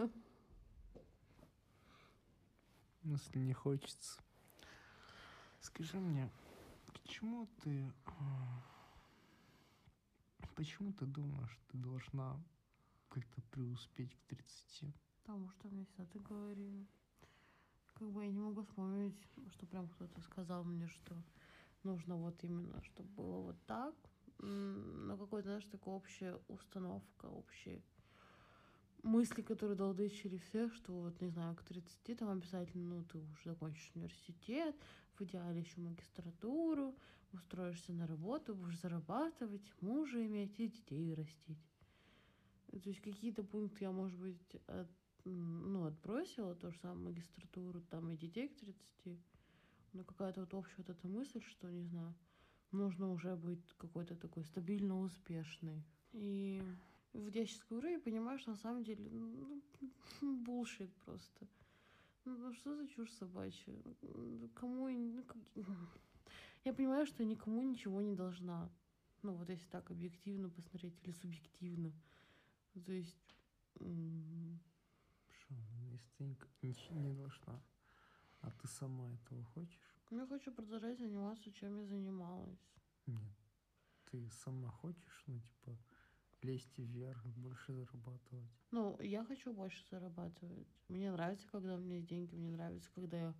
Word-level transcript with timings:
хочется. 0.00 0.20
Если 3.02 3.38
не 3.38 3.52
хочется. 3.52 4.20
Скажи 5.60 5.98
мне, 5.98 6.30
почему 6.92 7.48
ты... 7.62 7.92
а, 8.06 8.62
Почему 10.56 10.92
ты 10.94 11.04
думаешь, 11.04 11.58
ты 11.68 11.76
должна 11.76 12.42
как-то 13.10 13.42
преуспеть 13.50 14.14
к 14.14 14.22
30? 14.28 14.94
Потому 15.22 15.50
что 15.50 15.68
мне 15.68 15.84
всегда 15.84 16.06
так 16.06 16.22
говорили. 16.22 16.86
Как 17.94 18.10
бы 18.10 18.24
я 18.24 18.30
не 18.30 18.40
могу 18.40 18.62
вспомнить, 18.62 19.16
что 19.50 19.66
прям 19.66 19.88
кто-то 19.88 20.20
сказал 20.22 20.64
мне, 20.64 20.88
что 20.88 21.14
нужно 21.82 22.16
вот 22.16 22.42
именно, 22.42 22.82
чтобы 22.84 23.08
было 23.10 23.40
вот 23.42 23.66
так. 23.66 23.94
Но 24.38 25.16
какой-то, 25.18 25.48
знаешь, 25.48 25.64
такая 25.66 25.94
общая 25.94 26.40
установка, 26.48 27.26
общие 27.26 27.82
мысли, 29.06 29.42
которые 29.42 29.76
долдычили 29.76 30.38
всех, 30.38 30.74
что 30.74 30.92
вот, 30.92 31.20
не 31.20 31.28
знаю, 31.28 31.54
к 31.56 31.62
30 31.62 32.14
там 32.18 32.28
обязательно, 32.28 32.96
ну, 32.96 33.04
ты 33.04 33.18
уже 33.18 33.50
закончишь 33.50 33.92
университет, 33.94 34.76
в 35.18 35.22
идеале 35.22 35.60
еще 35.60 35.80
магистратуру, 35.80 36.94
устроишься 37.32 37.92
на 37.92 38.06
работу, 38.06 38.54
будешь 38.54 38.80
зарабатывать, 38.80 39.72
мужа 39.80 40.24
иметь 40.26 40.58
и 40.58 40.68
детей 40.68 41.14
растить. 41.14 41.58
То 42.70 42.88
есть 42.90 43.00
какие-то 43.00 43.42
пункты 43.42 43.84
я, 43.84 43.92
может 43.92 44.18
быть, 44.18 44.54
от- 44.66 44.90
ну, 45.24 45.84
отбросила, 45.84 46.54
то 46.54 46.70
же 46.70 46.78
самое 46.78 47.10
магистратуру, 47.10 47.80
там 47.80 48.10
и 48.10 48.16
детей 48.16 48.48
к 48.48 48.56
30. 48.56 49.18
Но 49.92 50.04
какая-то 50.04 50.40
вот 50.40 50.54
общая 50.54 50.76
вот 50.78 50.90
эта 50.90 51.08
мысль, 51.08 51.40
что, 51.40 51.70
не 51.70 51.84
знаю, 51.84 52.14
нужно 52.70 53.10
уже 53.10 53.34
быть 53.36 53.72
какой-то 53.78 54.14
такой 54.14 54.44
стабильно 54.44 55.00
успешной. 55.00 55.82
И 56.12 56.62
вот 57.26 57.34
я 57.34 57.44
сейчас 57.44 57.64
говорю 57.68 57.98
и 57.98 58.00
понимаю, 58.02 58.38
что 58.38 58.50
на 58.50 58.56
самом 58.56 58.84
деле 58.84 59.10
ну, 59.10 59.60
булшит 60.44 60.94
просто. 61.04 61.48
Ну, 62.24 62.36
ну 62.38 62.52
что 62.52 62.76
за 62.76 62.86
чушь 62.86 63.12
собачья? 63.12 63.74
Кому... 64.54 64.88
ну, 64.88 65.22
как- 65.24 65.36
Я 66.64 66.72
понимаю, 66.72 67.04
что 67.06 67.24
никому 67.24 67.62
ничего 67.62 68.00
не 68.00 68.14
должна. 68.14 68.70
Ну, 69.22 69.34
вот 69.34 69.50
если 69.50 69.68
так 69.70 69.90
объективно 69.90 70.50
посмотреть 70.50 70.94
или 71.02 71.12
субъективно. 71.12 71.92
То 72.84 72.92
есть... 72.92 73.34
Что, 73.74 75.54
ну, 75.54 75.90
если 75.90 76.08
ты 76.16 76.24
ничего 76.62 77.00
не 77.00 77.12
должна, 77.12 77.60
а 78.40 78.50
ты 78.52 78.68
сама 78.68 79.12
этого 79.14 79.42
хочешь? 79.44 79.80
ну, 80.10 80.20
Я 80.20 80.26
хочу 80.26 80.52
продолжать 80.52 80.98
заниматься, 80.98 81.50
чем 81.52 81.80
я 81.80 81.86
занималась. 81.86 82.70
Нет. 83.06 83.34
Ты 84.10 84.30
сама 84.30 84.68
хочешь, 84.70 85.24
ну, 85.26 85.40
типа, 85.40 85.76
лезть 86.42 86.78
вверх, 86.78 87.24
больше 87.36 87.72
зарабатывать? 87.72 88.50
Ну, 88.70 88.98
я 89.00 89.24
хочу 89.24 89.52
больше 89.52 89.84
зарабатывать. 89.90 90.68
Мне 90.88 91.10
нравится, 91.10 91.46
когда 91.50 91.76
у 91.76 91.78
меня 91.78 91.96
есть 91.96 92.08
деньги, 92.08 92.34
мне 92.34 92.50
нравится, 92.50 92.90
когда 92.94 93.18
я 93.18 93.34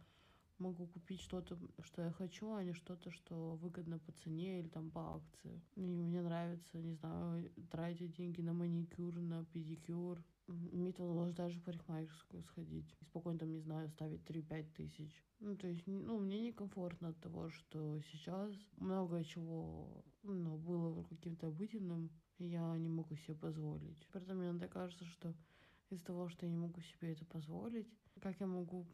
могу 0.58 0.86
купить 0.86 1.20
что-то, 1.20 1.58
что 1.82 2.02
я 2.02 2.10
хочу, 2.10 2.52
а 2.52 2.62
не 2.62 2.72
что-то, 2.72 3.10
что 3.10 3.56
выгодно 3.56 3.98
по 3.98 4.12
цене 4.12 4.60
или 4.60 4.68
там 4.68 4.90
по 4.90 5.16
акции. 5.16 5.62
И 5.74 5.80
мне 5.80 6.22
нравится, 6.22 6.78
не 6.78 6.94
знаю, 6.94 7.50
тратить 7.70 8.16
деньги 8.16 8.40
на 8.40 8.52
маникюр, 8.52 9.14
на 9.20 9.44
педикюр. 9.44 10.22
Иметь 10.48 10.98
возможность 10.98 11.36
даже 11.36 11.58
в 11.58 11.62
парикмахерскую 11.64 12.42
сходить. 12.44 12.96
И 13.00 13.04
спокойно 13.04 13.38
там, 13.40 13.50
не 13.50 13.58
знаю, 13.60 13.88
ставить 13.88 14.24
3-5 14.24 14.72
тысяч. 14.74 15.24
Ну, 15.40 15.56
то 15.56 15.66
есть, 15.66 15.86
ну, 15.86 16.18
мне 16.18 16.40
некомфортно 16.40 17.08
от 17.08 17.20
того, 17.20 17.50
что 17.50 18.00
сейчас 18.00 18.52
много 18.76 19.24
чего 19.24 20.04
ну, 20.34 20.56
было 20.56 21.02
каким-то 21.04 21.48
обыденным, 21.48 22.10
я 22.38 22.76
не 22.76 22.88
могу 22.88 23.16
себе 23.16 23.34
позволить. 23.34 24.06
Поэтому 24.12 24.40
мне 24.40 24.50
иногда 24.50 24.68
кажется, 24.68 25.04
что 25.04 25.34
из-за 25.90 26.04
того, 26.04 26.28
что 26.28 26.46
я 26.46 26.52
не 26.52 26.58
могу 26.58 26.80
себе 26.80 27.12
это 27.12 27.24
позволить, 27.24 27.88
как 28.20 28.40
я 28.40 28.46
могу 28.46 28.86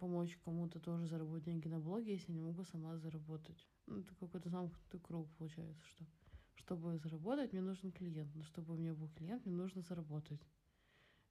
помочь 0.00 0.38
кому-то 0.44 0.80
тоже 0.80 1.06
заработать 1.06 1.44
деньги 1.44 1.68
на 1.68 1.80
блоге, 1.80 2.12
если 2.12 2.32
не 2.32 2.40
могу 2.40 2.64
сама 2.64 2.98
заработать? 2.98 3.66
Ну, 3.86 3.98
это 4.00 4.14
какой-то 4.14 4.48
замкнутый 4.48 5.00
круг 5.00 5.28
получается, 5.36 5.82
что 5.86 6.04
чтобы 6.54 6.98
заработать, 6.98 7.52
мне 7.52 7.62
нужен 7.62 7.90
клиент, 7.92 8.34
но 8.34 8.44
чтобы 8.44 8.74
у 8.74 8.76
меня 8.76 8.94
был 8.94 9.08
клиент, 9.08 9.44
мне 9.46 9.54
нужно 9.54 9.82
заработать. 9.82 10.40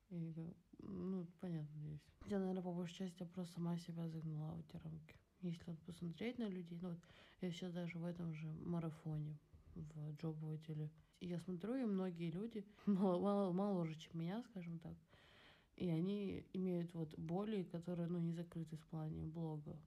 И, 0.10 0.34
ну, 0.80 1.26
понятно 1.40 1.80
здесь. 1.80 2.02
Я, 2.26 2.40
наверное, 2.40 2.64
по 2.64 2.74
большей 2.74 2.98
части 2.98 3.22
я 3.22 3.28
просто 3.28 3.54
сама 3.56 3.78
себя 3.78 4.10
загнала 4.10 4.56
в 4.56 4.60
эти 4.60 4.76
рамки. 4.84 5.16
Если 5.42 5.64
вот 5.66 5.80
посмотреть 5.84 6.38
на 6.38 6.48
людей, 6.50 6.78
ну 6.82 6.90
вот 6.90 7.00
я 7.42 7.52
сейчас 7.52 7.72
даже 7.74 7.98
в 7.98 8.06
этом 8.06 8.34
же 8.34 8.48
марафоне 8.66 9.40
в 9.76 10.16
джоб-отделе. 10.16 10.92
Я 11.20 11.40
смотрю, 11.40 11.76
и 11.76 11.86
многие 11.86 12.32
люди 12.32 12.66
мало, 12.86 13.20
мало, 13.20 13.52
моложе, 13.52 13.96
чем 13.96 14.20
меня, 14.20 14.42
скажем 14.44 14.80
так, 14.80 14.96
и 15.76 15.90
они 15.90 16.46
имеют 16.54 16.94
вот 16.94 17.18
боли, 17.18 17.64
которые, 17.64 18.08
ну, 18.08 18.20
не 18.20 18.34
закрыты 18.34 18.78
в 18.78 18.86
плане 18.88 19.26
блога. 19.26 19.80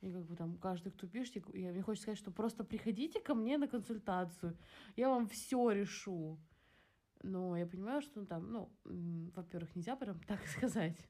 И 0.00 0.10
как 0.12 0.26
бы 0.26 0.36
там 0.36 0.58
каждый, 0.58 0.92
кто 0.92 1.06
пишет, 1.06 1.42
я, 1.54 1.72
мне 1.72 1.82
хочется 1.82 2.02
сказать, 2.02 2.18
что 2.18 2.30
просто 2.30 2.62
приходите 2.62 3.20
ко 3.20 3.34
мне 3.34 3.56
на 3.56 3.66
консультацию, 3.66 4.56
я 4.96 5.08
вам 5.08 5.26
все 5.28 5.70
решу. 5.70 6.38
Но 7.22 7.56
я 7.56 7.66
понимаю, 7.66 8.02
что 8.02 8.20
ну, 8.20 8.26
там, 8.26 8.52
ну, 8.52 8.72
во-первых, 9.34 9.74
нельзя 9.74 9.96
прям 9.96 10.20
так 10.26 10.46
сказать. 10.46 11.08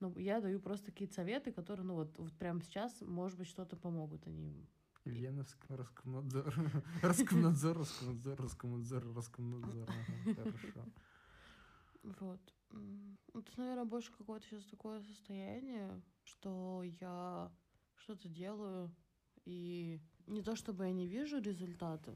Но 0.00 0.12
я 0.18 0.40
даю 0.40 0.60
просто 0.60 0.90
какие-то 0.90 1.14
советы, 1.14 1.52
которые, 1.52 1.86
ну, 1.86 1.94
вот, 1.94 2.18
вот 2.18 2.32
прямо 2.36 2.60
сейчас, 2.62 3.00
может 3.02 3.38
быть, 3.38 3.48
что-то 3.48 3.76
помогут 3.76 4.26
они. 4.26 4.68
Ильяновск, 5.08 5.58
Роскомнадзор, 5.68 6.54
Роскомнадзор, 7.02 7.76
Роскомнадзор, 7.76 8.38
Роскомнадзор, 8.38 9.04
Роскомнадзор. 9.14 9.88
Хорошо. 10.34 10.84
Вот. 12.02 12.40
Это, 13.34 13.52
наверное, 13.56 13.84
больше 13.84 14.12
какое-то 14.12 14.46
сейчас 14.46 14.64
такое 14.64 15.00
состояние, 15.02 16.02
что 16.24 16.82
я 17.00 17.50
что-то 17.96 18.28
делаю, 18.28 18.94
и 19.44 20.00
не 20.26 20.42
то 20.42 20.56
чтобы 20.56 20.84
я 20.84 20.92
не 20.92 21.06
вижу 21.06 21.40
результаты, 21.40 22.14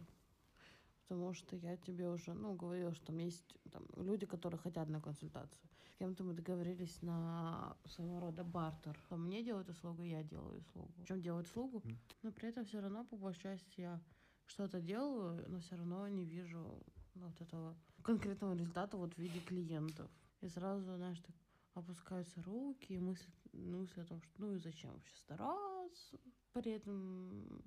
потому 1.02 1.32
что 1.32 1.56
я 1.56 1.76
тебе 1.76 2.08
уже, 2.08 2.32
ну, 2.34 2.54
говорила, 2.54 2.94
что 2.94 3.06
там 3.06 3.18
есть 3.18 3.44
там, 3.70 3.86
люди, 3.96 4.26
которые 4.26 4.58
хотят 4.58 4.88
на 4.88 5.00
консультацию. 5.00 5.62
С 5.92 5.98
кем-то 5.98 6.24
мы 6.24 6.32
договорились 6.32 7.02
на 7.02 7.76
своего 7.84 8.20
рода 8.20 8.44
бартер. 8.44 8.98
Там 9.08 9.26
мне 9.26 9.42
делают 9.44 9.68
услугу, 9.68 10.02
я 10.02 10.22
делаю 10.22 10.58
услугу. 10.58 10.92
Причем 10.96 11.20
делают 11.20 11.46
услугу, 11.46 11.82
но 12.22 12.32
при 12.32 12.48
этом 12.48 12.64
все 12.64 12.80
равно, 12.80 13.04
по 13.04 13.16
большей 13.16 13.42
части, 13.42 13.80
я 13.80 14.00
что-то 14.46 14.80
делаю, 14.80 15.44
но 15.48 15.60
все 15.60 15.76
равно 15.76 16.08
не 16.08 16.24
вижу 16.24 16.82
вот 17.14 17.40
этого 17.40 17.76
конкретного 18.02 18.54
результата 18.54 18.96
вот 18.96 19.14
в 19.14 19.18
виде 19.18 19.40
клиентов. 19.40 20.10
И 20.40 20.48
сразу, 20.48 20.96
знаешь, 20.96 21.20
так 21.20 21.36
опускаются 21.74 22.42
руки, 22.42 22.94
и 22.94 22.98
мысли, 22.98 23.32
мысли 23.52 24.00
о 24.00 24.04
том, 24.04 24.20
что 24.22 24.32
ну 24.38 24.54
и 24.54 24.58
зачем 24.58 24.92
вообще 24.92 25.14
стараться. 25.16 26.18
При 26.52 26.72
этом, 26.72 27.62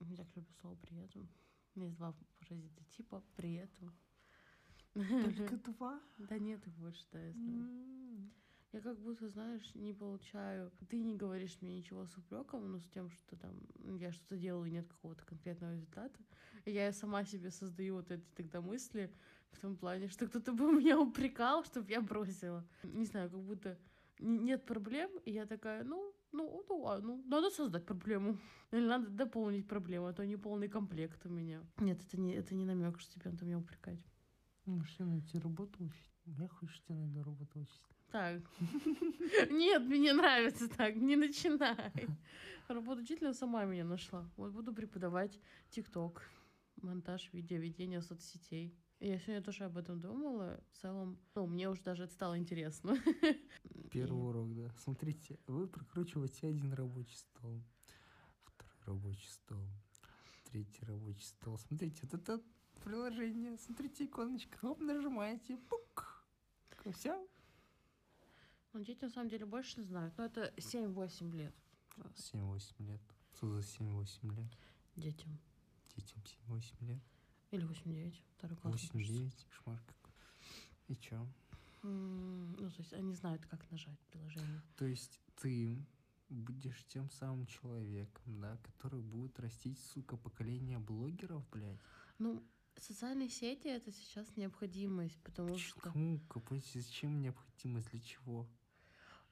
я 0.00 0.16
так 0.16 0.26
люблю 0.34 0.52
слово 0.60 0.76
при 0.76 0.96
этом. 0.98 1.28
Есть 1.74 1.96
два 1.96 2.14
паразита 2.38 2.84
типа 2.96 3.22
при 3.36 3.54
этом. 3.54 3.94
Только 4.94 5.56
два? 5.56 6.00
Да 6.18 6.38
нет 6.38 6.66
их 6.66 6.74
больше, 6.74 7.04
да, 7.12 7.20
я 7.20 7.32
знаю. 7.32 7.90
Я 8.72 8.80
как 8.80 8.98
будто, 9.00 9.28
знаешь, 9.28 9.74
не 9.74 9.92
получаю... 9.92 10.70
Ты 10.88 11.00
не 11.00 11.16
говоришь 11.16 11.58
мне 11.60 11.78
ничего 11.78 12.06
с 12.06 12.16
упреком, 12.16 12.70
но 12.70 12.78
с 12.78 12.88
тем, 12.88 13.10
что 13.10 13.36
там 13.36 13.52
я 13.98 14.12
что-то 14.12 14.36
делаю, 14.36 14.66
и 14.66 14.70
нет 14.70 14.86
какого-то 14.86 15.24
конкретного 15.24 15.72
результата. 15.72 16.20
И 16.64 16.70
я 16.70 16.92
сама 16.92 17.24
себе 17.24 17.50
создаю 17.50 17.96
вот 17.96 18.12
эти 18.12 18.24
тогда 18.36 18.60
мысли 18.60 19.12
в 19.50 19.58
том 19.58 19.76
плане, 19.76 20.08
что 20.08 20.26
кто-то 20.26 20.52
бы 20.52 20.70
меня 20.80 21.00
упрекал, 21.00 21.64
чтобы 21.64 21.90
я 21.90 22.00
бросила. 22.00 22.64
Не 22.84 23.06
знаю, 23.06 23.28
как 23.30 23.40
будто 23.40 23.76
нет 24.20 24.64
проблем, 24.64 25.10
и 25.24 25.32
я 25.32 25.46
такая, 25.46 25.82
ну, 25.82 26.14
ну, 26.30 26.64
ну, 26.68 26.86
а, 26.86 26.98
ну, 26.98 27.24
надо 27.26 27.50
создать 27.50 27.86
проблему. 27.86 28.38
Или 28.70 28.86
надо 28.86 29.08
дополнить 29.08 29.66
проблему, 29.66 30.06
а 30.06 30.12
то 30.12 30.24
не 30.24 30.36
полный 30.36 30.68
комплект 30.68 31.26
у 31.26 31.28
меня. 31.28 31.60
Нет, 31.78 32.00
это 32.06 32.20
не, 32.20 32.34
это 32.34 32.54
не 32.54 32.64
намек, 32.64 33.00
что 33.00 33.18
тебе 33.18 33.30
надо 33.30 33.44
меня 33.44 33.58
упрекать. 33.58 33.98
Можешь 34.66 34.94
тебе 34.96 35.06
найти 35.06 35.38
работу 35.38 35.84
учить. 35.84 36.10
Я 36.26 36.48
хочу 36.48 36.82
тебе 36.86 36.98
найду 36.98 37.22
работу 37.22 37.60
учить. 37.60 37.80
Так. 38.10 38.42
Нет, 39.50 39.82
мне 39.82 40.12
нравится 40.12 40.68
так, 40.68 40.96
не 40.96 41.16
начинай. 41.16 41.92
Работу 42.68 43.02
учителя 43.02 43.32
сама 43.32 43.64
меня 43.64 43.84
нашла. 43.84 44.28
Вот 44.36 44.52
буду 44.52 44.72
преподавать 44.72 45.38
ТикТок, 45.70 46.28
монтаж, 46.82 47.32
видеоведение 47.32 48.02
соцсетей. 48.02 48.76
И 49.00 49.08
Я 49.08 49.18
сегодня 49.18 49.42
тоже 49.42 49.64
об 49.64 49.78
этом 49.78 50.00
думала. 50.00 50.60
В 50.72 50.78
целом, 50.78 51.18
ну, 51.34 51.46
мне 51.46 51.70
уже 51.70 51.82
даже 51.82 52.04
это 52.04 52.12
стало 52.12 52.36
интересно. 52.36 52.96
Первый 53.90 54.28
урок, 54.28 54.54
да. 54.54 54.70
Смотрите, 54.78 55.38
вы 55.46 55.68
прокручиваете 55.68 56.48
один 56.48 56.72
рабочий 56.74 57.16
стол, 57.16 57.62
второй 58.42 58.76
рабочий 58.86 59.28
стол, 59.28 59.64
третий 60.50 60.84
рабочий 60.84 61.24
стол. 61.24 61.58
Смотрите, 61.58 62.00
вот 62.02 62.14
это 62.14 62.42
приложение. 62.80 63.56
Смотрите, 63.58 64.04
иконочка. 64.06 64.66
Оп, 64.66 64.80
нажимаете. 64.80 65.56
Пук. 65.56 66.24
Все. 66.92 67.26
Ну, 68.72 68.84
дети 68.84 69.04
на 69.04 69.10
самом 69.10 69.28
деле 69.28 69.46
больше 69.46 69.82
знают. 69.82 70.16
Но 70.16 70.24
это 70.24 70.52
7-8 70.56 71.36
лет 71.36 71.54
7-8 72.08 72.86
лет. 72.86 73.00
Что 73.34 73.48
за 73.48 73.60
7-8 73.60 74.34
лет? 74.36 74.58
детям. 74.96 75.38
Детям 75.96 76.22
7-8 76.48 76.86
лет. 76.86 77.02
Или 77.50 77.66
8-9. 77.66 78.14
Второй 78.36 78.56
класс. 78.56 78.92
мне 78.94 79.04
кажется. 79.04 79.22
8-9. 79.24 79.46
Кошмар 79.48 79.82
какой. 79.86 80.14
И 80.88 80.96
чё? 80.96 81.26
М, 81.82 82.54
то 82.58 82.64
есть 82.64 82.92
они 82.92 83.14
знают, 83.14 83.46
как 83.46 83.70
нажать 83.70 83.98
приложение. 84.10 84.62
То 84.76 84.84
есть 84.84 85.20
ты 85.36 85.78
будешь 86.28 86.84
тем 86.86 87.10
самым 87.10 87.46
человеком, 87.46 88.40
да, 88.40 88.56
который 88.58 89.00
будет 89.00 89.38
растить, 89.40 89.78
сука, 89.78 90.16
поколение 90.16 90.78
блогеров, 90.78 91.48
блядь. 91.50 91.78
Ну, 92.18 92.42
социальные 92.82 93.28
сети 93.28 93.68
это 93.68 93.92
сейчас 93.92 94.36
необходимость, 94.36 95.18
потому 95.22 95.58
что 95.58 95.80
Кому, 95.80 96.20
зачем 96.74 97.20
необходимость, 97.20 97.90
для 97.90 98.00
чего? 98.00 98.48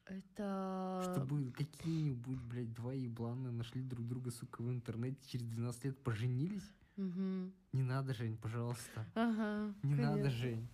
это... 0.09 1.03
Чтобы 1.13 1.51
какие-нибудь, 1.53 2.41
блядь, 2.43 2.73
два 2.73 2.93
ебланы 2.93 3.51
нашли 3.51 3.83
друг 3.83 4.07
друга, 4.07 4.31
сука, 4.31 4.63
в 4.63 4.71
интернете, 4.71 5.19
через 5.27 5.47
12 5.47 5.85
лет 5.85 6.03
поженились? 6.03 6.75
Мгм. 6.97 7.55
Не 7.73 7.83
надо, 7.83 8.15
Жень, 8.15 8.37
пожалуйста. 8.37 9.07
Ага. 9.15 9.75
Не 9.83 9.95
надо, 9.95 10.23
конечно. 10.23 10.39
Жень. 10.39 10.69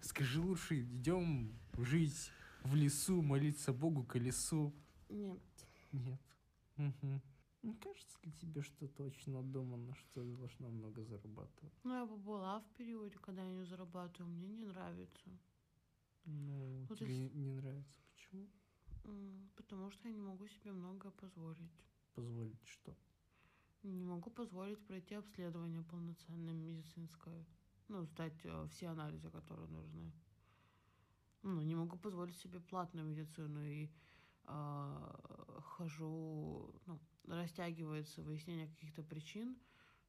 Скажи 0.00 0.40
лучше, 0.40 0.82
идем 0.82 1.56
жить 1.78 2.30
в 2.64 2.74
лесу, 2.74 3.22
молиться 3.22 3.72
Богу 3.72 4.04
колесу. 4.04 4.74
Нет. 5.08 5.40
Нет. 5.92 6.20
Мгм. 6.76 7.22
Не 7.62 7.74
кажется 7.74 8.18
ли 8.24 8.32
тебе, 8.32 8.60
что 8.62 8.84
это 8.86 9.04
очень 9.04 9.32
надуманно, 9.32 9.94
что 9.94 10.22
ты 10.24 10.36
должна 10.36 10.68
много 10.68 11.04
зарабатывать? 11.04 11.72
Ну, 11.84 11.94
я 11.94 12.06
бы 12.06 12.16
была 12.16 12.58
в 12.60 12.68
периоде, 12.76 13.16
когда 13.18 13.44
я 13.44 13.52
не 13.52 13.64
зарабатываю, 13.64 14.32
мне 14.32 14.48
не 14.48 14.64
нравится. 14.64 15.38
Ну, 16.24 16.86
то 16.88 16.96
тебе 16.96 17.22
есть- 17.22 17.34
не 17.34 17.52
нравится. 17.52 18.00
Почему? 18.10 18.48
Потому 19.56 19.90
что 19.90 20.08
я 20.08 20.14
не 20.14 20.20
могу 20.20 20.46
себе 20.48 20.72
многое 20.72 21.12
позволить. 21.12 21.84
Позволить 22.14 22.64
что? 22.66 22.96
Не 23.82 24.04
могу 24.04 24.30
позволить 24.30 24.84
пройти 24.86 25.14
обследование 25.14 25.82
полноценное 25.82 26.54
медицинское. 26.54 27.44
Ну, 27.88 28.04
сдать 28.04 28.38
э, 28.44 28.66
все 28.70 28.88
анализы, 28.88 29.30
которые 29.30 29.68
нужны. 29.68 30.12
Ну, 31.42 31.60
не 31.62 31.74
могу 31.74 31.96
позволить 31.96 32.36
себе 32.36 32.60
платную 32.60 33.06
медицину 33.06 33.64
и 33.64 33.90
хожу, 35.62 36.74
ну, 36.86 36.98
растягивается 37.26 38.22
выяснение 38.22 38.68
каких-то 38.68 39.02
причин, 39.02 39.56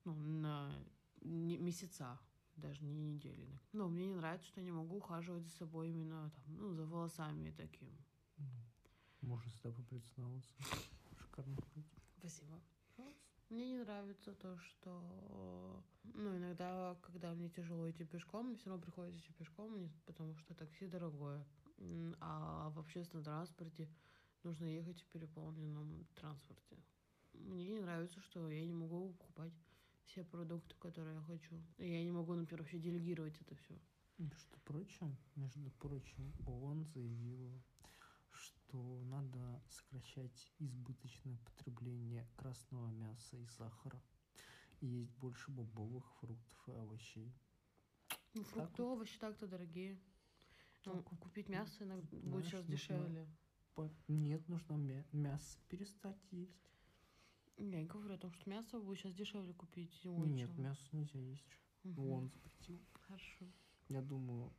ну, 0.06 0.14
на 0.16 0.74
не- 1.22 1.58
месяца, 1.58 2.20
даже 2.56 2.84
не 2.84 3.14
недели. 3.14 3.60
Но 3.72 3.88
мне 3.90 4.08
не 4.08 4.16
нравится, 4.16 4.48
что 4.48 4.60
я 4.60 4.66
не 4.66 4.72
могу 4.72 4.98
ухаживать 4.98 5.44
за 5.44 5.52
собой 5.52 5.90
именно 5.90 6.32
там, 6.32 6.58
ну, 6.58 6.74
за 6.74 6.86
волосами 6.86 7.50
и 7.50 7.52
таким. 7.52 7.90
Ну, 8.38 8.46
Можно 9.22 9.52
с 9.52 9.60
тобой 9.60 9.86
улице. 10.18 10.54
Шикарно. 11.20 11.56
Спасибо. 12.18 12.60
Мне 13.50 13.68
не 13.70 13.78
нравится 13.78 14.34
то, 14.34 14.58
что, 14.58 15.84
ну, 16.04 16.36
иногда, 16.38 16.98
когда 17.04 17.34
мне 17.36 17.50
тяжело 17.50 17.88
идти 17.90 18.04
пешком, 18.04 18.48
мне 18.48 18.56
все 18.56 18.70
равно 18.70 18.82
приходится 18.82 19.20
идти 19.20 19.32
пешком, 19.34 19.92
потому 20.06 20.36
что 20.38 20.56
такси 20.56 20.88
дорогое. 20.88 21.46
А 22.20 22.70
в 22.72 22.80
общественном 22.80 23.24
транспорте 23.24 23.88
нужно 24.44 24.66
ехать 24.66 25.02
в 25.02 25.06
переполненном 25.08 26.06
транспорте. 26.16 26.78
Мне 27.34 27.66
не 27.66 27.80
нравится, 27.80 28.20
что 28.22 28.50
я 28.50 28.66
не 28.66 28.74
могу 28.74 29.14
покупать 29.14 29.54
все 30.06 30.24
продукты, 30.24 30.76
которые 30.80 31.16
я 31.16 31.22
хочу. 31.22 31.56
И 31.78 31.90
я 31.90 32.04
не 32.04 32.12
могу, 32.12 32.34
например, 32.34 32.62
вообще 32.62 32.80
делегировать 32.80 33.40
это 33.42 33.56
все. 33.56 33.80
Между 34.18 34.58
прочим, 34.66 35.18
между 35.36 35.72
прочим, 35.72 36.34
ООН 36.46 36.86
заявила, 36.86 37.62
что 38.32 39.02
надо 39.06 39.62
сокращать 39.70 40.54
избыточное 40.60 41.38
потребление 41.38 42.28
красного 42.36 42.92
мяса 42.92 43.38
и 43.38 43.46
сахара 43.48 44.02
и 44.84 44.88
есть 44.88 45.16
больше 45.16 45.50
бобовых, 45.50 46.06
фруктов 46.20 46.68
и 46.68 46.72
овощей. 46.72 47.34
Ну, 48.34 48.44
фрукты, 48.44 48.84
вот. 48.84 48.94
овощи 48.96 49.18
так-то 49.18 49.48
дорогие. 49.48 49.98
Ну, 50.86 51.02
Так 51.02 51.20
купить 51.20 51.48
мясо 51.48 51.84
иногда 51.84 52.18
будет 52.18 52.46
сейчас 52.46 52.66
дешевле. 52.66 53.26
Нет, 54.08 54.48
нужно 54.50 54.74
мя- 54.76 55.06
мясо 55.12 55.58
перестать 55.70 56.18
есть. 56.32 56.70
Я 57.58 57.84
говорю 57.86 58.16
о 58.16 58.18
том, 58.18 58.32
что 58.34 58.50
мясо 58.50 58.80
будет 58.80 59.00
сейчас 59.00 59.14
дешевле 59.14 59.54
купить 59.54 59.92
зимой. 60.04 60.28
Нет, 60.30 60.50
чем- 60.50 60.64
мясо 60.64 60.82
нельзя 60.92 61.20
есть. 61.20 61.46
Мгм. 61.84 62.00
ООН 62.08 62.30
запретил. 62.30 62.80
Хорошо. 62.94 63.46
Я 63.90 64.02
думаю, 64.02 64.52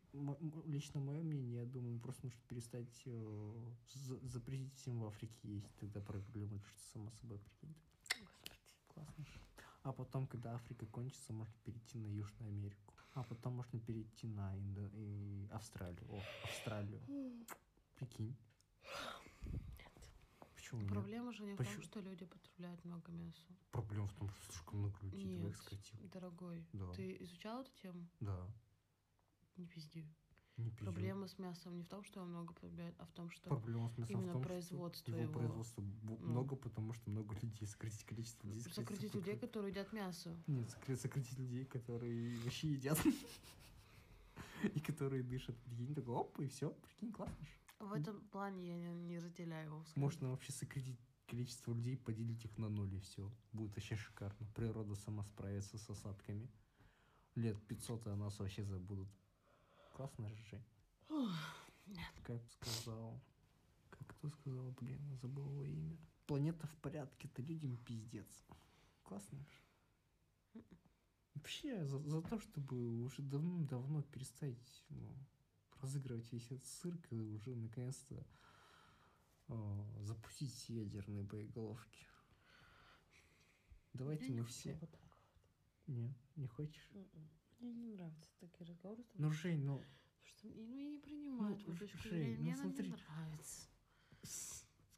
лично 0.67 1.01
мое 1.01 1.23
мнение, 1.23 1.63
я 1.63 1.65
думаю, 1.67 1.99
просто 1.99 2.27
нужно 2.27 2.41
перестать 2.49 3.03
э, 3.07 3.73
за- 3.95 4.19
запретить 4.29 4.73
всем 4.75 5.01
в 5.01 5.07
Африке 5.07 5.35
есть. 5.49 5.75
Тогда 5.77 6.01
проблема 6.01 6.59
решится 6.59 6.91
сама 6.93 7.11
собой, 7.13 7.39
прикинь. 7.39 7.75
Господи. 8.21 8.59
Классно. 8.89 9.25
А 9.83 9.93
потом, 9.93 10.27
когда 10.27 10.55
Африка 10.55 10.87
кончится, 10.87 11.33
можно 11.33 11.55
перейти 11.65 11.99
на 11.99 12.07
Южную 12.07 12.49
Америку. 12.51 12.95
А 13.15 13.23
потом 13.25 13.55
можно 13.55 13.79
перейти 13.81 14.27
на 14.29 14.55
Индо- 14.57 14.91
и 14.95 15.49
Австралию. 15.51 16.07
О, 16.11 16.21
Австралию. 16.45 17.01
Прикинь. 17.97 18.37
Почему 20.55 20.81
нет? 20.83 20.91
Проблема 20.91 21.33
же 21.33 21.45
не 21.45 21.55
в 21.55 21.57
том, 21.57 21.67
Почему? 21.67 21.83
что 21.83 22.01
люди 22.01 22.25
потребляют 22.25 22.85
много 22.85 23.13
мяса. 23.13 23.53
Проблема 23.71 24.07
в 24.07 24.13
том, 24.15 24.29
что 24.31 24.53
слишком 24.53 24.79
много 24.81 24.97
людей. 25.03 25.25
Нет, 25.39 25.57
сократим. 25.57 26.09
дорогой. 26.13 26.65
Да. 26.73 26.93
Ты 26.93 27.17
изучал 27.21 27.63
эту 27.63 27.73
тему? 27.83 28.07
Да. 28.21 28.47
Не 29.57 29.67
пизди. 29.67 30.07
Не 30.57 30.71
пизжу. 30.71 30.85
Проблема 30.85 31.27
с 31.27 31.39
мясом 31.39 31.77
не 31.77 31.83
в 31.83 31.89
том, 31.89 32.05
что 32.05 32.21
его 32.21 32.29
много 32.29 32.55
потребляют, 32.55 32.95
а 32.99 33.07
в 33.07 33.11
том, 33.13 33.29
что 33.31 33.51
Проблема 33.51 33.89
с 33.89 33.99
мясом 33.99 34.17
в 34.17 34.19
именно 34.21 34.33
том, 34.33 34.43
производство 34.43 35.13
что 35.13 35.21
его, 35.21 35.33
бу- 35.41 36.19
Ну. 36.21 36.27
много, 36.31 36.55
потому 36.57 36.93
что 36.93 37.11
много 37.11 37.35
людей. 37.41 37.67
Сократить 37.67 38.05
количество 38.05 38.47
людей. 38.47 38.63
сократить 38.63 38.87
количество 38.87 39.19
людей, 39.19 39.35
покры- 39.35 39.41
которые 39.41 39.71
едят 39.73 39.93
мясо. 39.93 40.37
Нет, 40.47 40.71
сократить, 40.71 41.03
сократить 41.03 41.39
людей, 41.39 41.65
которые 41.65 42.39
вообще 42.39 42.73
едят. 42.73 42.99
И 44.75 44.81
которые 44.81 45.23
дышат. 45.23 45.57
Прикинь, 45.65 45.95
такой, 45.95 46.15
оп, 46.15 46.39
и 46.41 46.47
все. 46.49 46.71
Прикинь, 46.71 47.13
классно 47.13 47.45
ж. 47.45 47.49
В 47.79 47.93
этом 47.93 48.21
плане 48.29 48.69
я 48.69 48.77
не, 48.77 48.95
не 48.95 49.19
разделяю 49.19 49.67
его 49.67 49.79
взгляд. 49.81 49.97
Можно 49.97 50.31
вообще 50.31 50.53
сократить 50.53 50.99
количество 51.27 51.73
людей, 51.73 51.97
поделить 51.97 52.45
их 52.45 52.57
на 52.59 52.69
ноль, 52.69 52.95
и 52.95 53.01
все. 53.01 53.31
Будет 53.53 53.75
вообще 53.75 53.97
шикарно. 53.97 54.47
Природа 54.55 54.95
сама 54.95 55.25
справится 55.25 55.79
с 55.79 55.91
осадками. 55.91 56.51
Лет 57.35 57.61
500, 57.67 58.07
и 58.07 58.11
о 58.11 58.17
нас 58.17 58.39
вообще 58.39 58.65
забудут. 58.65 59.09
Классно 59.95 60.29
же, 60.31 60.43
Жень. 60.51 60.65
Как 62.23 62.43
сказал... 62.49 63.21
Как 63.91 64.09
кто 64.09 64.29
сказал, 64.29 64.71
блин, 64.73 65.01
забыл 65.21 65.49
его 65.51 65.65
имя. 65.65 65.97
Планета 66.27 66.67
в 66.67 66.77
порядке, 66.77 67.29
это 67.29 67.43
людям 67.43 67.77
пиздец. 67.77 68.27
Классно 69.03 69.39
же. 69.39 70.63
Вообще, 71.35 71.85
за, 71.85 71.99
за 71.99 72.23
то, 72.23 72.39
чтобы 72.39 73.03
уже 73.03 73.23
давно-давно 73.23 74.03
перестать 74.03 74.85
ну, 74.89 75.15
разыгрывать 75.81 76.31
весь 76.33 76.47
этот 76.51 76.65
цирк 76.65 77.13
и 77.13 77.21
уже 77.21 77.55
наконец-то 77.55 78.27
а, 79.49 80.01
запустить 80.03 80.69
ядерные 80.69 81.23
боеголовки. 81.23 82.07
Давайте 83.93 84.27
Я 84.27 84.33
не 84.35 84.41
мы 84.41 84.47
все... 84.47 84.73
вот 84.75 84.91
так. 84.91 85.01
Нет, 85.87 86.17
не 86.37 86.47
хочешь? 86.49 86.91
М-м. 86.95 87.31
Мне 87.61 87.73
не 87.73 87.87
нравятся 87.89 88.31
такие 88.41 88.67
разговоры. 88.67 89.05
Ну, 89.15 89.31
Жень, 89.31 89.65
ну, 89.65 89.83
что 90.23 90.49
ну, 90.49 90.77
я 90.77 90.91
не 90.91 90.99
принимаю 90.99 91.57
Ну, 91.67 91.75
Жень, 91.75 91.89
зрения. 92.03 92.37
ну 92.37 92.43
Мне 92.43 92.55
она 92.55 92.63
смотри. 92.63 92.91
не 92.91 92.97
нравится. 92.97 93.69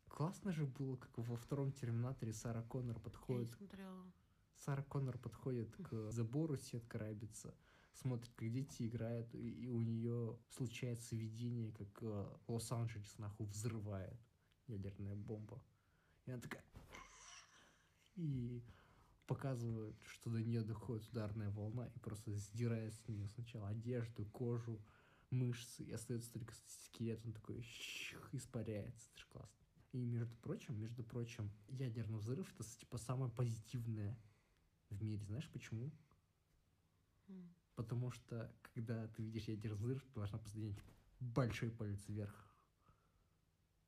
классно 0.09 0.53
же 0.53 0.65
было, 0.67 0.97
как 0.97 1.17
во 1.19 1.37
втором 1.37 1.73
Терминаторе 1.73 2.33
Сара 2.33 2.63
Коннор 2.63 2.97
Я 2.97 2.99
не 2.99 3.05
подходит 3.05 3.51
смотрела. 3.55 4.13
Сара 4.55 4.83
Коннор 4.85 5.19
подходит 5.19 5.75
к 5.77 6.11
забору, 6.11 6.57
сетка 6.57 6.99
рабится, 6.99 7.55
смотрит, 7.97 8.33
как 8.35 8.51
дети 8.51 8.87
играют, 8.87 9.35
и, 9.35 9.65
и 9.65 9.69
у 9.69 9.81
нее 9.81 10.39
случается 10.51 11.17
видение, 11.17 11.73
как 11.73 11.89
э, 12.03 12.37
Лос-Анджелес 12.49 13.19
нахуй 13.19 13.47
взрывает 13.47 14.19
ядерная 14.67 15.15
бомба. 15.15 15.63
И 16.27 16.31
она 16.31 16.41
такая... 16.41 16.65
И 18.17 18.63
показывает, 19.27 19.97
что 20.05 20.31
до 20.31 20.41
нее 20.41 20.63
доходит 20.63 21.07
ударная 21.09 21.51
волна, 21.51 21.87
и 21.89 21.99
просто 21.99 22.33
сдирает 22.33 22.95
с 22.95 23.09
нее 23.09 23.27
сначала 23.29 23.69
одежду, 23.69 24.25
кожу, 24.27 24.81
мышцы, 25.31 25.83
и 25.83 25.93
остается 25.93 26.33
только 26.33 26.55
скелет, 26.67 27.25
он 27.25 27.33
такой 27.33 27.61
щух, 27.63 28.33
испаряется. 28.33 29.09
Это 29.11 29.19
же 29.19 29.27
классно. 29.27 29.67
И 29.93 30.05
между 30.05 30.37
прочим, 30.37 30.79
между 30.79 31.03
прочим, 31.03 31.51
ядерный 31.69 32.19
взрыв 32.19 32.53
это 32.55 32.65
типа 32.79 32.99
самое 32.99 33.31
позитивное 33.33 34.19
в 34.91 35.03
мире. 35.03 35.25
Знаешь 35.25 35.51
почему? 35.51 35.91
М. 37.29 37.55
Потому 37.77 38.11
что, 38.11 38.51
когда 38.75 39.07
ты 39.09 39.23
видишь 39.23 39.45
ядерный 39.49 39.77
взрыв, 39.77 40.03
ты 40.03 40.15
должна 40.15 40.39
поднять 40.39 40.77
большой 41.21 41.71
палец 41.71 42.01
вверх. 42.09 42.35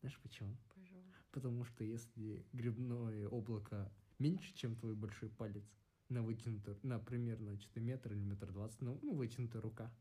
Знаешь 0.00 0.18
почему? 0.21 0.57
Пожалуй. 0.75 1.04
Потому 1.33 1.64
что 1.64 1.83
если 1.85 2.47
грибное 2.52 3.28
облако 3.28 3.90
меньше, 4.18 4.54
чем 4.54 4.76
твой 4.76 4.95
большой 4.95 5.30
палец, 5.30 5.64
на 6.09 6.23
вытянутую, 6.23 6.78
на 6.83 6.99
примерно 6.99 7.59
что-то 7.59 7.80
метр 7.80 8.12
или 8.12 8.23
метр 8.23 8.50
двадцать, 8.52 8.80
ну, 8.80 8.99
ну, 9.02 9.14
вытянутая 9.14 9.61
рука, 9.61 9.92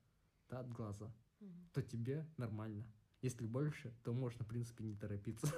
да, 0.49 0.59
от 0.59 0.71
глаза, 0.71 1.11
Мгм. 1.39 1.69
то 1.73 1.81
тебе 1.81 2.25
нормально. 2.37 2.85
Если 3.21 3.45
больше, 3.45 3.93
то 4.03 4.13
можно, 4.13 4.45
в 4.45 4.47
принципе, 4.47 4.83
не 4.83 4.95
торопиться. 4.95 5.53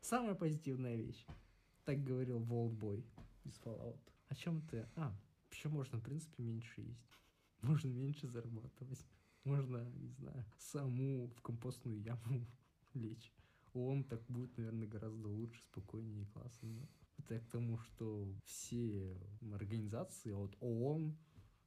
Самая 0.00 0.34
позитивная 0.34 0.96
вещь. 0.96 1.24
Так 1.84 2.02
говорил 2.02 2.40
Волтбой 2.40 3.06
из 3.44 3.56
Fallout. 3.58 4.00
О 4.28 4.34
чем 4.34 4.60
ты? 4.68 4.86
А, 4.96 5.14
еще 5.50 5.68
можно, 5.68 5.98
в 5.98 6.02
принципе, 6.02 6.42
меньше 6.42 6.80
есть. 6.80 7.10
Можно 7.62 7.88
меньше 7.88 8.26
зарабатывать. 8.28 9.06
Можно, 9.44 9.84
не 9.94 10.08
знаю, 10.08 10.44
саму 10.58 11.28
в 11.36 11.42
компостную 11.42 12.00
яму 12.00 12.46
лечь. 12.94 13.32
Он 13.72 14.04
так 14.04 14.22
будет, 14.28 14.56
наверное, 14.56 14.88
гораздо 14.88 15.28
лучше, 15.28 15.62
спокойнее 15.62 16.22
и 16.22 16.26
классно. 16.26 16.68
Но 16.68 16.88
это 17.18 17.38
к 17.38 17.46
тому, 17.48 17.78
что 17.78 18.34
все 18.44 19.16
организации 19.52 20.32
от 20.32 20.56
ООН, 20.60 21.16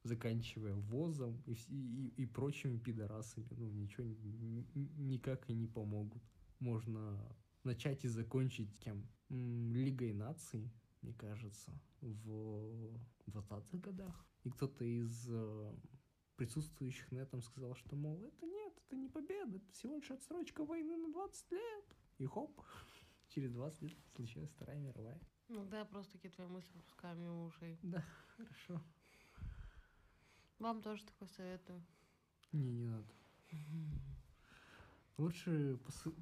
заканчивая 0.03 0.75
ВОЗом 0.75 1.41
и, 1.45 1.53
и, 1.69 2.13
и 2.17 2.25
прочими 2.25 2.77
пидорасами, 2.77 3.47
ну, 3.51 3.69
ничего 3.69 4.05
ни- 4.05 4.67
ни- 4.75 4.91
никак 4.97 5.49
и 5.49 5.53
не 5.53 5.67
помогут. 5.67 6.21
Можно 6.59 7.17
начать 7.63 8.03
и 8.03 8.09
закончить 8.09 8.77
кем? 8.79 9.07
Лигой 9.29 10.13
наций, 10.13 10.69
мне 11.03 11.13
кажется, 11.13 11.71
в 12.01 12.97
20-х 13.27 13.77
годах. 13.77 14.25
И 14.43 14.49
кто-то 14.49 14.83
из 14.83 15.27
э, 15.29 15.75
присутствующих 16.35 17.11
на 17.11 17.19
этом 17.19 17.41
сказал, 17.41 17.75
что, 17.75 17.95
мол, 17.95 18.23
это 18.23 18.45
нет, 18.45 18.73
это 18.85 18.95
не 18.95 19.07
победа, 19.07 19.57
это 19.57 19.71
всего 19.71 19.95
лишь 19.95 20.11
отсрочка 20.11 20.65
войны 20.65 20.97
на 20.97 21.11
20 21.11 21.51
лет. 21.51 21.85
И 22.17 22.25
хоп, 22.25 22.61
через 23.29 23.51
20 23.51 23.81
лет 23.83 23.97
случилась 24.15 24.49
Вторая 24.51 24.79
мировая. 24.79 25.19
Иногда 25.49 25.79
я 25.79 25.85
просто 25.85 26.13
такие 26.13 26.31
твои 26.31 26.47
мысли 26.47 26.71
пропускаю 26.71 27.17
мимо 27.17 27.45
ушей. 27.45 27.77
Да, 27.83 28.03
хорошо. 28.37 28.81
Вам 30.59 30.81
тоже 30.81 31.05
такое 31.05 31.27
советую. 31.27 31.83
Не, 32.53 32.71
не 32.71 32.85
надо. 32.87 33.13
Лучше 35.17 35.77
посы... 35.85 36.13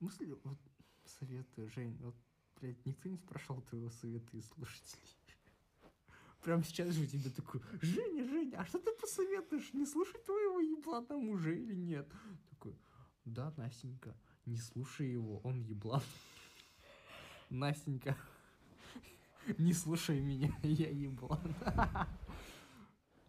Мысли, 0.00 0.26
вот, 0.44 0.58
советую, 1.04 1.68
Жень, 1.68 1.96
вот, 1.98 2.14
блядь, 2.60 2.84
никто 2.86 3.08
не 3.08 3.16
спрашивал 3.16 3.62
твоего 3.62 3.90
совета 3.90 4.36
из 4.36 4.46
слушателей. 4.48 5.16
Прям 6.42 6.62
сейчас 6.64 6.88
же 6.94 7.02
у 7.02 7.06
тебя 7.06 7.30
такой, 7.30 7.60
Женя, 7.82 8.24
Женя, 8.24 8.58
а 8.60 8.64
что 8.66 8.78
ты 8.78 8.92
посоветуешь? 8.92 9.72
Не 9.72 9.86
слушать 9.86 10.24
твоего 10.24 10.60
еблана 10.60 11.06
там 11.06 11.28
уже 11.28 11.58
или 11.58 11.74
нет? 11.74 12.10
Такой, 12.50 12.76
да, 13.24 13.52
Настенька, 13.56 14.14
не 14.46 14.56
слушай 14.56 15.10
его, 15.10 15.38
он 15.40 15.60
еблан. 15.62 16.02
Настенька, 17.50 18.16
не 19.58 19.72
слушай 19.72 20.20
меня, 20.20 20.52
я 20.62 20.90
еблан. 20.90 21.54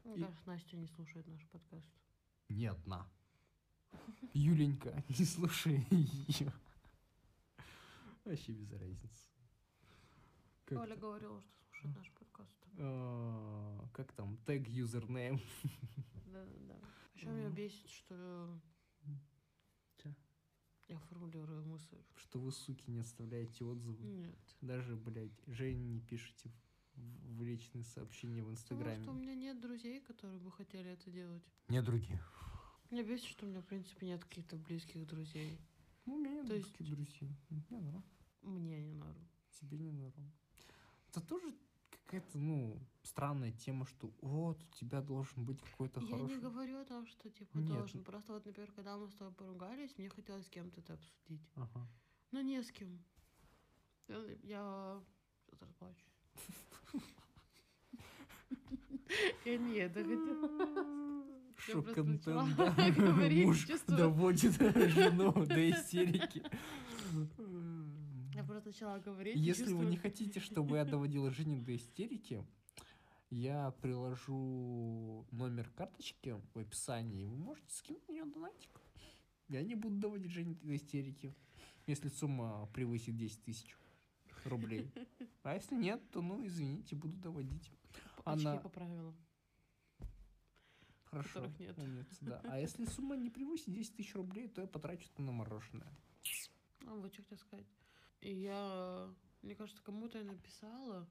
Мне 0.03 0.15
И- 0.15 0.21
кажется, 0.21 0.43
Настя 0.47 0.75
не 0.77 0.87
слушает 0.87 1.27
наш 1.27 1.45
подкаст. 1.47 1.89
Не 2.49 2.67
одна. 2.67 3.07
Юленька, 4.33 5.03
не 5.17 5.25
слушай 5.25 5.85
ее. 5.91 6.51
Вообще 8.29 8.51
без 8.51 8.71
разницы. 8.71 9.29
Как, 10.65 10.77
Оля 10.79 10.95
говорила, 10.95 11.41
что 11.41 11.51
слушает 11.71 11.97
наш 11.97 12.11
подкаст. 12.11 12.67
а, 12.77 13.87
как 13.91 14.11
там, 14.13 14.37
тег 14.45 14.67
юзернейм. 14.67 15.39
Да, 16.27 16.45
да, 16.45 16.57
да. 16.67 16.79
Еще 17.15 17.25
меня 17.25 17.47
Мгм. 17.47 17.55
бесит, 17.55 17.89
что 17.89 18.59
я 20.87 20.97
формулирую 20.99 21.63
мысль. 21.65 21.97
Что 22.17 22.39
вы, 22.39 22.51
суки, 22.51 22.89
не 22.91 22.99
оставляете 22.99 23.63
отзывы. 23.63 24.05
Нет. 24.05 24.35
Даже, 24.61 24.95
блядь, 24.95 25.39
Жене 25.47 25.83
не 25.87 25.99
пишите 26.01 26.49
в, 26.95 27.37
в 27.37 27.43
личные 27.43 27.83
сообщения 27.83 28.41
в 28.43 28.45
Потому 28.53 28.57
что 28.57 28.73
у 28.75 28.77
Инстаграме. 28.83 29.21
меня 29.21 29.35
нет 29.35 29.59
друзей, 29.59 30.01
которые 30.01 30.39
бы 30.39 30.51
хотели 30.51 30.89
это 30.91 31.09
делать. 31.11 31.43
Не 31.67 31.81
другие. 31.81 32.19
Меня 32.91 33.03
бесит, 33.03 33.25
что 33.27 33.45
у 33.45 33.49
меня, 33.49 33.61
в 33.61 33.65
принципе, 33.65 34.05
нет 34.07 34.23
каких-то 34.23 34.55
близких 34.55 35.05
друзей. 35.07 35.59
Ну, 36.05 36.15
у 36.15 36.19
меня 36.19 36.43
То 36.47 36.55
есть 36.55 36.79
есть- 36.79 36.91
друзья. 36.91 37.27
Не 37.49 37.79
надо. 37.81 38.03
Мне 38.41 38.81
не 38.81 38.93
надо. 38.93 39.19
Тебе 39.59 39.77
не 39.77 39.91
надо. 39.91 40.21
Это 41.09 41.21
тоже 41.21 41.53
какая-то, 42.09 42.37
ну, 42.37 42.79
странная 43.03 43.51
тема, 43.51 43.85
что 43.85 44.11
вот, 44.21 44.61
у 44.63 44.75
тебя 44.75 45.01
должен 45.01 45.45
быть 45.45 45.61
какой-то 45.61 45.99
Я 46.01 46.07
хороший... 46.07 46.35
не 46.35 46.41
говорю 46.41 46.77
о 46.79 46.85
том, 46.85 47.05
что 47.05 47.29
типа 47.29 47.57
Нет. 47.57 47.67
должен. 47.67 48.03
Просто 48.03 48.33
вот, 48.33 48.45
например, 48.45 48.71
когда 48.71 48.97
мы 48.97 49.09
с 49.09 49.13
тобой 49.13 49.33
поругались, 49.33 49.97
мне 49.97 50.09
хотелось 50.09 50.45
с 50.45 50.49
кем-то 50.49 50.81
это 50.81 50.93
обсудить. 50.93 51.41
Ага. 51.55 51.87
Но 52.31 52.41
не 52.41 52.61
с 52.61 52.71
кем. 52.71 53.03
Я, 54.07 54.17
я 54.43 55.03
сейчас 55.45 55.61
расплачусь. 55.61 56.03
Я 59.45 59.57
не 59.57 59.77
это 59.77 60.03
хотела. 60.03 61.09
Шок-контент, 61.57 62.25
начала 62.25 62.73
да. 62.75 62.91
Муж 63.45 63.67
доводит 63.87 64.53
жену 64.53 65.45
до 65.45 65.69
истерики. 65.69 66.43
Начала 68.69 68.99
говорить. 68.99 69.35
Если 69.35 69.63
вы 69.63 69.67
чувствую- 69.69 69.89
не 69.89 69.97
хотите, 69.97 70.39
чтобы 70.39 70.77
я 70.77 70.85
доводила 70.85 71.31
Женю 71.31 71.59
до 71.63 71.75
истерики, 71.75 72.45
я 73.31 73.71
приложу 73.81 75.25
номер 75.31 75.67
карточки 75.71 76.39
в 76.53 76.59
описании, 76.59 77.25
вы 77.25 77.35
можете 77.35 77.73
скинуть 77.73 78.07
нее 78.07 78.25
донатик. 78.25 78.69
Я 79.47 79.63
не 79.63 79.73
буду 79.73 79.95
доводить 79.97 80.31
Женю 80.31 80.53
до 80.61 80.75
истерики, 80.75 81.33
если 81.87 82.09
сумма 82.09 82.67
превысит 82.71 83.17
10 83.17 83.41
тысяч 83.43 83.75
рублей. 84.45 84.91
А 85.41 85.55
если 85.55 85.73
нет, 85.75 85.99
то, 86.11 86.21
ну, 86.21 86.45
извините, 86.45 86.95
буду 86.95 87.17
доводить. 87.17 87.71
Очки 88.23 88.45
она- 88.47 88.57
по 88.57 88.69
правилам. 88.69 89.17
Хорошо. 91.05 91.39
Которых 91.41 91.59
нет. 91.59 91.79
умница, 91.79 92.17
да. 92.21 92.41
А 92.43 92.59
если 92.59 92.85
сумма 92.85 93.17
не 93.17 93.31
превысит 93.31 93.73
10 93.73 93.95
тысяч 93.95 94.13
рублей, 94.13 94.47
то 94.47 94.61
я 94.61 94.67
потрачу 94.67 95.09
это 95.11 95.23
на 95.23 95.31
мороженое. 95.31 95.91
А 96.85 96.93
вот 96.93 97.11
что 97.11 97.23
хотела 97.23 97.39
сказать. 97.39 97.65
И 98.21 98.33
я, 98.33 99.13
мне 99.41 99.55
кажется, 99.55 99.81
кому-то 99.83 100.17
я 100.17 100.23
написала, 100.23 101.07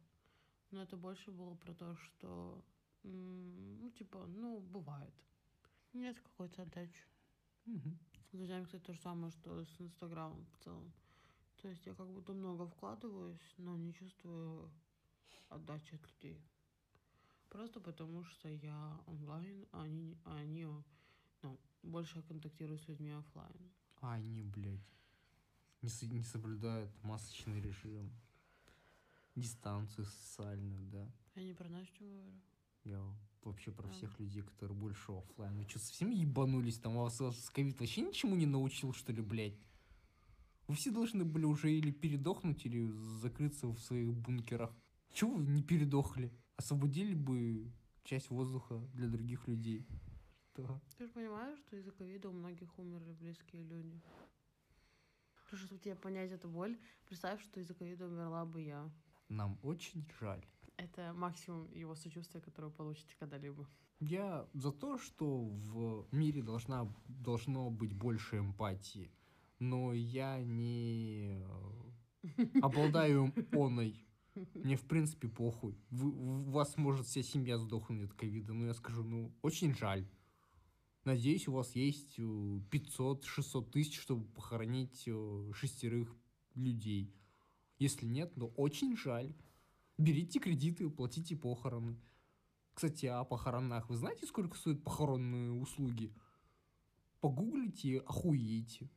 но 0.71 0.83
это 0.83 0.97
больше 0.97 1.31
было 1.31 1.55
про 1.55 1.75
то, 1.75 1.97
что, 1.97 2.63
ну, 3.03 3.91
типа, 3.91 4.27
ну, 4.27 4.61
бывает. 4.61 5.15
Нет 5.95 6.19
какой-то 6.21 6.63
отдачи. 6.63 7.05
Мгм. 7.65 7.99
С 8.31 8.37
друзьями, 8.37 8.65
кстати, 8.65 8.83
то 8.83 8.93
же 8.93 9.01
самое, 9.01 9.33
что 9.33 9.65
с 9.65 9.81
Инстаграмом 9.81 10.45
в 10.47 10.65
целом. 10.65 10.93
То 11.63 11.69
есть 11.69 11.87
я 11.87 11.95
как 11.95 12.09
будто 12.09 12.33
много 12.33 12.67
вкладываюсь, 12.67 13.55
но 13.57 13.77
не 13.77 13.93
чувствую 13.95 14.71
отдачи 15.49 15.95
от 15.95 16.03
людей. 16.13 16.43
Просто 17.49 17.81
потому, 17.81 18.25
что 18.25 18.49
я 18.49 19.01
онлайн, 19.07 19.67
а 19.73 19.83
они, 19.83 20.17
а 20.25 20.37
они 20.37 20.67
ну, 21.43 21.59
больше 21.83 22.23
контактирую 22.23 22.79
с 22.79 22.87
людьми 22.89 23.11
оффлайн. 23.11 23.73
А 24.01 24.13
они, 24.15 24.43
блядь, 24.43 24.95
не, 25.83 25.89
со- 25.89 26.07
не 26.07 26.23
соблюдают 26.23 26.91
масочный 27.03 27.61
режим, 27.61 28.11
дистанцию 29.35 30.05
социальную, 30.07 30.87
да. 30.91 31.11
Я 31.35 31.45
не 31.45 31.53
про 31.55 31.69
Настю 31.69 32.05
говорю. 32.05 32.33
Я 32.85 33.03
вообще 33.43 33.71
про 33.71 33.89
А. 33.89 33.91
всех 33.93 34.19
людей, 34.19 34.43
которые 34.43 34.77
больше 34.77 35.13
оффлайн. 35.13 35.57
Вы 35.57 35.69
что, 35.69 35.79
совсем 35.79 36.11
ебанулись? 36.11 36.79
Там 36.79 36.97
у 36.97 37.03
вас, 37.03 37.21
у 37.21 37.27
вас 37.27 37.51
ковид 37.51 37.79
вообще 37.81 38.03
ничему 38.03 38.35
не 38.37 38.47
научил, 38.47 38.93
что 38.93 39.13
ли, 39.13 39.23
блядь? 39.23 39.59
Вы 40.67 40.75
все 40.75 40.91
должны 40.91 41.25
были 41.25 41.45
уже 41.45 41.73
или 41.73 41.91
передохнуть, 41.91 42.67
или 42.67 42.87
закрыться 43.21 43.69
в 43.69 43.79
своих 43.79 44.13
бункерах. 44.13 44.75
Чего 45.13 45.35
вы 45.35 45.47
не 45.47 45.63
передохли? 45.63 46.31
Освободили 46.57 47.15
бы 47.15 47.71
часть 48.05 48.31
воздуха 48.31 48.79
для 48.95 49.09
других 49.09 49.47
людей. 49.49 49.87
Да. 50.57 50.81
Ты 50.99 51.07
же 51.07 51.13
понимаешь, 51.13 51.59
что 51.61 51.77
из-за 51.77 51.93
ковида 51.93 52.29
у 52.29 52.33
многих 52.33 52.77
умерли 52.79 53.13
близкие 53.13 53.63
люди. 53.63 54.01
Чтобы 55.57 55.79
тебе 55.79 55.95
понять 55.95 56.31
эту 56.31 56.49
боль, 56.49 56.79
представь, 57.07 57.43
что 57.43 57.61
из-за 57.61 57.75
ковида 57.75 58.07
умерла 58.07 58.45
бы 58.45 58.61
я. 58.63 58.91
Нам 59.29 59.59
очень 59.63 60.07
жаль. 60.21 60.45
Это 60.77 61.13
максимум 61.15 61.73
его 61.73 61.95
сочувствия, 61.95 62.41
которое 62.41 62.69
вы 62.69 62.75
получите 62.75 63.15
когда-либо. 63.19 63.67
Я 64.01 64.47
за 64.55 64.71
то, 64.71 64.97
что 64.99 65.47
в 65.47 66.07
мире 66.13 66.43
должна, 66.43 66.93
должно 67.09 67.69
быть 67.71 67.93
больше 67.93 68.39
эмпатии, 68.39 69.11
но 69.59 69.93
я 69.93 70.41
не 70.41 71.43
э, 72.23 72.61
обладаю 72.63 73.33
оной. 73.53 74.05
Мне, 74.55 74.77
в 74.77 74.85
принципе, 74.87 75.27
похуй. 75.29 75.77
Вы- 75.91 76.13
у 76.13 76.51
вас 76.51 76.77
может 76.77 77.07
вся 77.07 77.23
семья 77.25 77.59
сдохнуть 77.59 78.05
от 78.05 78.15
ковида, 78.15 78.53
но 78.53 78.67
я 78.67 78.75
скажу, 78.75 79.03
ну, 79.03 79.33
очень 79.43 79.75
жаль. 79.75 80.07
Надеюсь, 81.09 81.49
у 81.49 81.53
вас 81.53 81.75
есть 81.75 82.19
э, 82.19 82.23
500-600 82.23 83.71
тысяч, 83.71 83.99
чтобы 83.99 84.27
похоронить 84.27 85.05
э, 85.07 85.53
шестерых 85.55 86.15
людей. 86.55 87.15
Если 87.79 88.05
нет, 88.05 88.35
то 88.35 88.49
очень 88.49 88.95
жаль. 88.95 89.35
Берите 89.97 90.39
кредиты, 90.39 90.91
платите 90.91 91.35
похороны. 91.35 91.99
Кстати, 92.75 93.07
о 93.07 93.25
похоронах. 93.25 93.89
Вы 93.89 93.97
знаете, 93.97 94.27
сколько 94.27 94.59
стоят 94.59 94.85
похоронные 94.85 95.51
услуги? 95.51 96.15
Погуглите, 97.23 98.01
охуеете. 98.01 98.91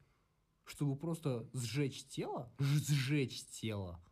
Чтобы 0.65 0.97
просто 0.97 1.49
сжечь 1.53 2.03
тело, 2.07 2.53
сжечь 2.59 3.45
тело, 3.51 4.03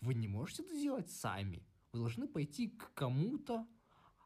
вы 0.00 0.14
не 0.14 0.28
можете 0.28 0.62
это 0.62 0.76
сделать 0.76 1.10
сами. 1.10 1.66
Вы 1.90 1.98
должны 1.98 2.28
пойти 2.28 2.68
к 2.68 2.94
кому-то, 2.94 3.66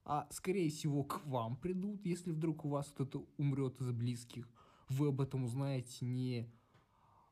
а 0.08 0.26
скорее 0.30 0.70
всего 0.70 1.04
к 1.04 1.24
вам 1.26 1.54
придут, 1.56 2.06
если 2.06 2.32
вдруг 2.32 2.64
у 2.64 2.70
вас 2.70 2.88
кто-то 2.88 3.26
умрет 3.36 3.78
из 3.82 3.92
близких. 3.92 4.48
Вы 4.88 5.08
об 5.08 5.20
этом 5.20 5.44
узнаете 5.44 6.06
не 6.06 6.50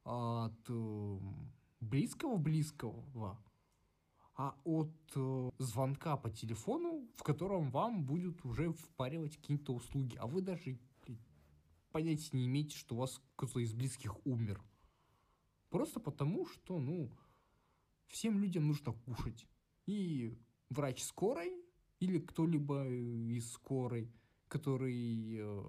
от 0.05 0.69
эм, 0.69 1.53
близкого 1.81 2.37
близкого, 2.37 3.43
а 4.37 4.61
от 4.65 4.93
э, 5.15 5.51
звонка 5.59 6.19
по 6.19 6.31
телефону, 6.31 7.09
в 7.17 7.23
котором 7.23 7.71
вам 7.71 8.05
будут 8.05 8.45
уже 8.45 8.71
впаривать 8.71 9.39
какие-то 9.39 9.73
услуги, 9.73 10.15
а 10.19 10.27
вы 10.27 10.43
даже 10.43 10.79
понятия 11.93 12.37
не 12.37 12.45
имеете, 12.45 12.77
что 12.77 12.95
у 12.95 12.99
вас 12.99 13.23
кто-то 13.37 13.59
из 13.59 13.73
близких 13.73 14.15
умер. 14.27 14.63
Просто 15.71 15.99
потому, 15.99 16.45
что, 16.45 16.79
ну, 16.79 17.11
всем 18.09 18.39
людям 18.39 18.67
нужно 18.67 18.93
кушать. 18.93 19.47
И 19.87 20.39
врач 20.69 21.03
скорой 21.03 21.66
или 22.01 22.19
кто-либо 22.19 22.87
из 22.87 23.51
скорой, 23.53 24.13
который 24.49 25.39
э, 25.39 25.63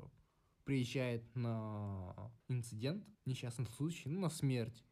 приезжает 0.64 1.24
на 1.36 2.32
инцидент, 2.48 3.06
несчастный 3.26 3.66
случай, 3.66 4.10
ну, 4.10 4.20
на 4.20 4.30
смерть, 4.30 4.84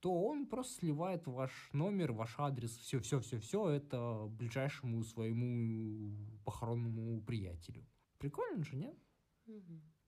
то 0.00 0.12
он 0.12 0.46
просто 0.46 0.80
сливает 0.80 1.26
ваш 1.26 1.70
номер, 1.72 2.12
ваш 2.12 2.34
адрес, 2.38 2.76
все, 2.76 2.98
все, 3.00 3.20
все, 3.20 3.38
все 3.38 3.68
это 3.68 4.26
ближайшему 4.28 5.02
своему 5.04 6.16
похоронному 6.44 7.22
приятелю. 7.22 7.86
Прикольно 8.18 8.64
же, 8.64 8.76
нет? 8.76 8.98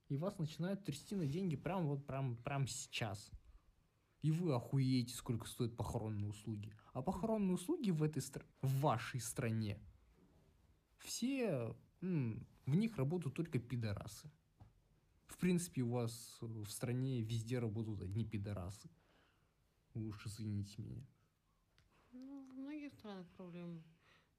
И 0.09 0.17
вас 0.17 0.39
начинают 0.39 0.85
трясти 0.85 1.15
на 1.15 1.27
деньги 1.27 1.57
прям 1.57 1.87
вот 1.87 2.07
прям, 2.07 2.37
прям 2.37 2.67
сейчас. 2.67 3.31
И 4.21 4.31
вы 4.31 4.55
охуеете, 4.55 5.15
сколько 5.15 5.47
стоят 5.47 5.77
похоронные 5.77 6.29
услуги. 6.29 6.75
А 6.93 7.03
похоронные 7.03 7.55
услуги 7.55 7.91
в 7.91 8.03
этой 8.03 8.21
стра- 8.21 8.45
в 8.63 8.81
вашей 8.81 9.21
стране, 9.21 9.79
все, 11.05 11.77
м, 12.01 12.47
в 12.67 12.75
них 12.75 12.97
работают 12.97 13.35
только 13.37 13.59
пидорасы. 13.59 14.31
В 15.27 15.37
принципе, 15.39 15.83
у 15.83 15.91
вас 15.91 16.39
в 16.41 16.67
стране 16.71 17.21
везде 17.23 17.59
работают 17.59 18.03
одни 18.03 18.25
пидорасы. 18.25 18.89
Вы 19.95 20.09
уж 20.09 20.27
извините 20.27 20.83
меня. 20.83 21.07
Ну, 22.13 22.43
в 22.51 22.55
многих 22.59 22.93
странах 22.95 23.27
проблемы. 23.37 23.83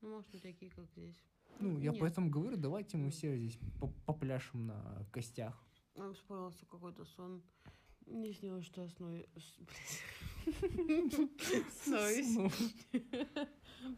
Ну, 0.02 0.10
может, 0.16 0.34
не 0.34 0.40
такие, 0.40 0.72
как 0.72 0.86
здесь. 0.92 1.24
Ну, 1.60 1.80
я 1.80 1.92
Нет. 1.92 2.00
поэтому 2.00 2.30
говорю, 2.30 2.58
давайте 2.58 2.98
мы 2.98 3.10
все 3.12 3.38
здесь 3.38 3.58
по- 3.80 3.88
попляшем 4.06 4.66
на 4.68 5.06
костях. 5.12 5.64
Нам 5.96 6.14
вспомнился 6.14 6.66
какой-то 6.66 7.06
сон. 7.06 7.42
Мне 8.06 8.34
снилось, 8.34 8.66
что 8.66 8.82
я 8.82 8.90
сную... 8.90 9.26
с- 9.38 9.58
блядь. 9.60 11.22
Снуюсь. 11.84 12.36
Ну, 12.36 12.52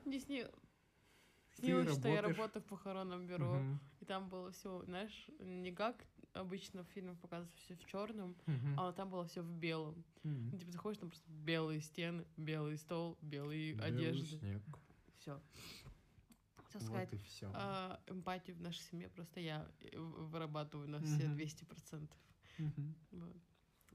Мне 0.06 0.20
сни- 0.20 0.44
Ты 0.46 0.52
снилось, 1.58 1.90
что 2.00 2.08
я 2.08 2.22
работаешь? 2.22 2.38
работаю 2.38 2.64
в 2.64 2.66
похоронном 2.68 3.28
бюро. 3.28 3.54
мгм, 3.60 3.80
И 4.00 4.06
там 4.06 4.30
было 4.30 4.52
все, 4.52 4.84
знаешь, 4.86 5.30
не 5.40 5.72
как 5.72 6.06
обычно 6.34 6.84
в 6.84 6.88
фильмах 6.90 7.18
показывают 7.20 7.56
все 7.60 7.76
в 7.76 7.86
черном, 7.86 8.36
мгм, 8.46 8.80
а 8.80 8.92
там 8.94 9.10
было 9.10 9.26
все 9.26 9.42
в 9.42 9.50
белом. 9.52 10.04
Ну, 10.24 10.58
Типа 10.58 10.72
заходишь, 10.72 11.00
там 11.00 11.10
просто 11.10 11.30
белые 11.32 11.82
стены, 11.82 12.26
белый 12.38 12.78
стол, 12.78 13.18
белые 13.22 13.74
Белый 13.74 13.88
одежды. 13.88 14.38
снег. 14.40 14.62
Все. 15.20 15.42
Хотел 16.58 16.82
Вот 16.82 16.88
сказать, 16.88 17.14
и 17.14 17.18
все. 17.20 17.52
а, 17.54 18.00
эмпатию 18.08 18.56
в 18.56 18.62
нашей 18.62 18.82
семье 18.82 19.10
просто 19.10 19.40
я 19.40 19.68
э, 19.80 19.98
вырабатываю 19.98 20.88
на 20.90 21.00
все 21.02 21.26
Мгм. 21.28 21.38
200%. 21.38 22.10
Вот. 23.12 23.36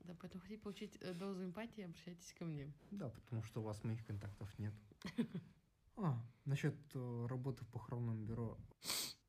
Да, 0.04 0.14
поэтому 0.20 0.42
хотите 0.42 0.60
получить 0.60 0.96
э, 1.00 1.12
дозу 1.14 1.44
эмпатии, 1.44 1.82
обращайтесь 1.84 2.32
ко 2.32 2.44
мне. 2.44 2.72
Да, 2.90 3.08
потому 3.10 3.42
что 3.44 3.60
у 3.60 3.64
вас 3.64 3.84
моих 3.84 4.04
контактов 4.04 4.58
нет. 4.58 4.74
А, 5.96 6.22
насчет 6.44 6.76
э, 6.94 7.26
работы 7.28 7.64
в 7.64 7.68
похоронном 7.68 8.24
бюро. 8.24 8.58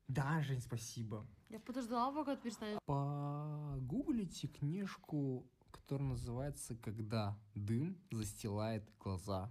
Да, 0.08 0.42
Жень, 0.42 0.60
спасибо. 0.60 1.26
Я 1.48 1.60
подождала, 1.60 2.12
пока 2.12 2.36
ты 2.36 2.42
перестанешь. 2.42 2.78
Погуглите 2.86 4.48
книжку, 4.48 5.46
которая 5.70 6.08
называется 6.08 6.74
«Когда 6.76 7.38
дым 7.54 7.98
застилает 8.10 8.90
глаза». 8.98 9.50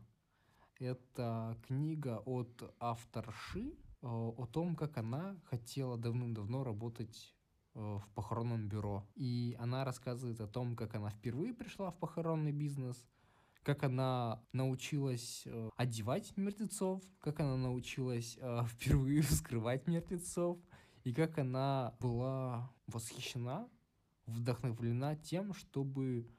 Это 0.79 1.57
книга 1.67 2.21
от 2.25 2.75
авторши 2.79 3.69
э, 3.69 4.07
о 4.07 4.45
том, 4.47 4.75
как 4.75 4.97
она 4.97 5.37
хотела 5.45 5.97
давным-давно 5.97 6.63
работать 6.63 7.35
э, 7.75 7.79
в 7.79 8.09
похоронном 8.13 8.67
бюро. 8.67 9.07
И 9.15 9.55
она 9.59 9.85
рассказывает 9.85 10.41
о 10.41 10.47
том, 10.47 10.75
как 10.75 10.95
она 10.95 11.09
впервые 11.09 11.53
пришла 11.53 11.91
в 11.91 11.99
похоронный 11.99 12.51
бизнес, 12.51 13.07
как 13.63 13.83
она 13.83 14.43
научилась 14.51 15.43
э, 15.45 15.69
одевать 15.77 16.35
мертвецов, 16.37 17.01
как 17.19 17.39
она 17.39 17.55
научилась 17.57 18.37
э, 18.39 18.63
впервые 18.67 19.21
вскрывать 19.21 19.87
мертвецов, 19.87 20.59
и 21.03 21.13
как 21.13 21.37
она 21.37 21.95
была 21.99 22.71
восхищена, 22.87 23.67
вдохновлена 24.25 25.15
тем, 25.15 25.53
чтобы 25.53 26.29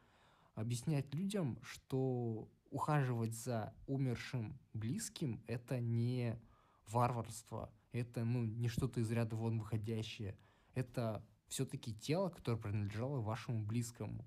объяснять 0.54 1.12
людям, 1.14 1.58
что 1.62 2.48
ухаживать 2.70 3.34
за 3.34 3.74
умершим 3.86 4.58
близким– 4.72 5.42
это 5.46 5.80
не 5.80 6.38
варварство, 6.88 7.72
это 7.92 8.24
ну, 8.24 8.44
не 8.44 8.68
что-то 8.68 9.00
из 9.00 9.10
ряда 9.10 9.36
вон 9.36 9.58
выходящее, 9.58 10.36
это 10.74 11.24
все-таки 11.48 11.94
тело, 11.94 12.28
которое 12.28 12.56
принадлежало 12.56 13.20
вашему 13.20 13.64
близкому. 13.64 14.26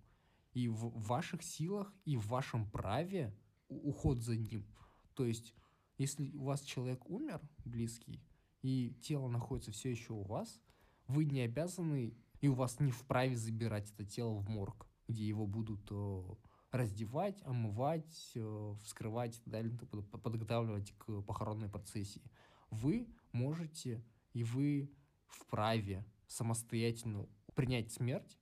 И 0.57 0.69
в 0.69 0.89
ваших 1.07 1.43
силах 1.43 1.93
и 2.03 2.17
в 2.17 2.25
вашем 2.29 2.67
праве 2.71 3.31
уход 3.67 4.17
за 4.17 4.35
ним. 4.35 4.65
То 5.13 5.23
есть, 5.23 5.53
если 5.99 6.31
у 6.31 6.45
вас 6.45 6.61
человек 6.61 7.07
умер, 7.07 7.39
близкий, 7.63 8.23
и 8.63 8.97
тело 9.03 9.27
находится 9.27 9.71
все 9.71 9.91
еще 9.91 10.13
у 10.13 10.23
вас, 10.23 10.59
вы 11.05 11.25
не 11.25 11.41
обязаны, 11.41 12.17
и 12.41 12.47
у 12.47 12.55
вас 12.55 12.79
не 12.79 12.89
вправе 12.89 13.35
забирать 13.35 13.91
это 13.91 14.03
тело 14.03 14.33
в 14.33 14.49
морг, 14.49 14.87
где 15.07 15.27
его 15.27 15.45
будут 15.45 15.87
э, 15.91 16.23
раздевать, 16.71 17.39
омывать, 17.43 18.31
э, 18.33 18.73
вскрывать 18.81 19.37
и 19.37 19.41
так 19.41 19.49
далее, 19.51 19.77
подготавливать 20.23 20.91
к 20.97 21.21
похоронной 21.21 21.69
процессии. 21.69 22.23
Вы 22.71 23.07
можете 23.31 24.03
и 24.33 24.43
вы 24.43 24.91
вправе 25.27 26.03
самостоятельно 26.25 27.29
принять 27.53 27.91
смерть 27.91 28.39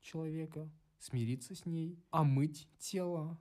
человека, 0.00 0.70
смириться 0.98 1.54
с 1.54 1.66
ней, 1.66 1.98
омыть 2.10 2.68
тело, 2.78 3.38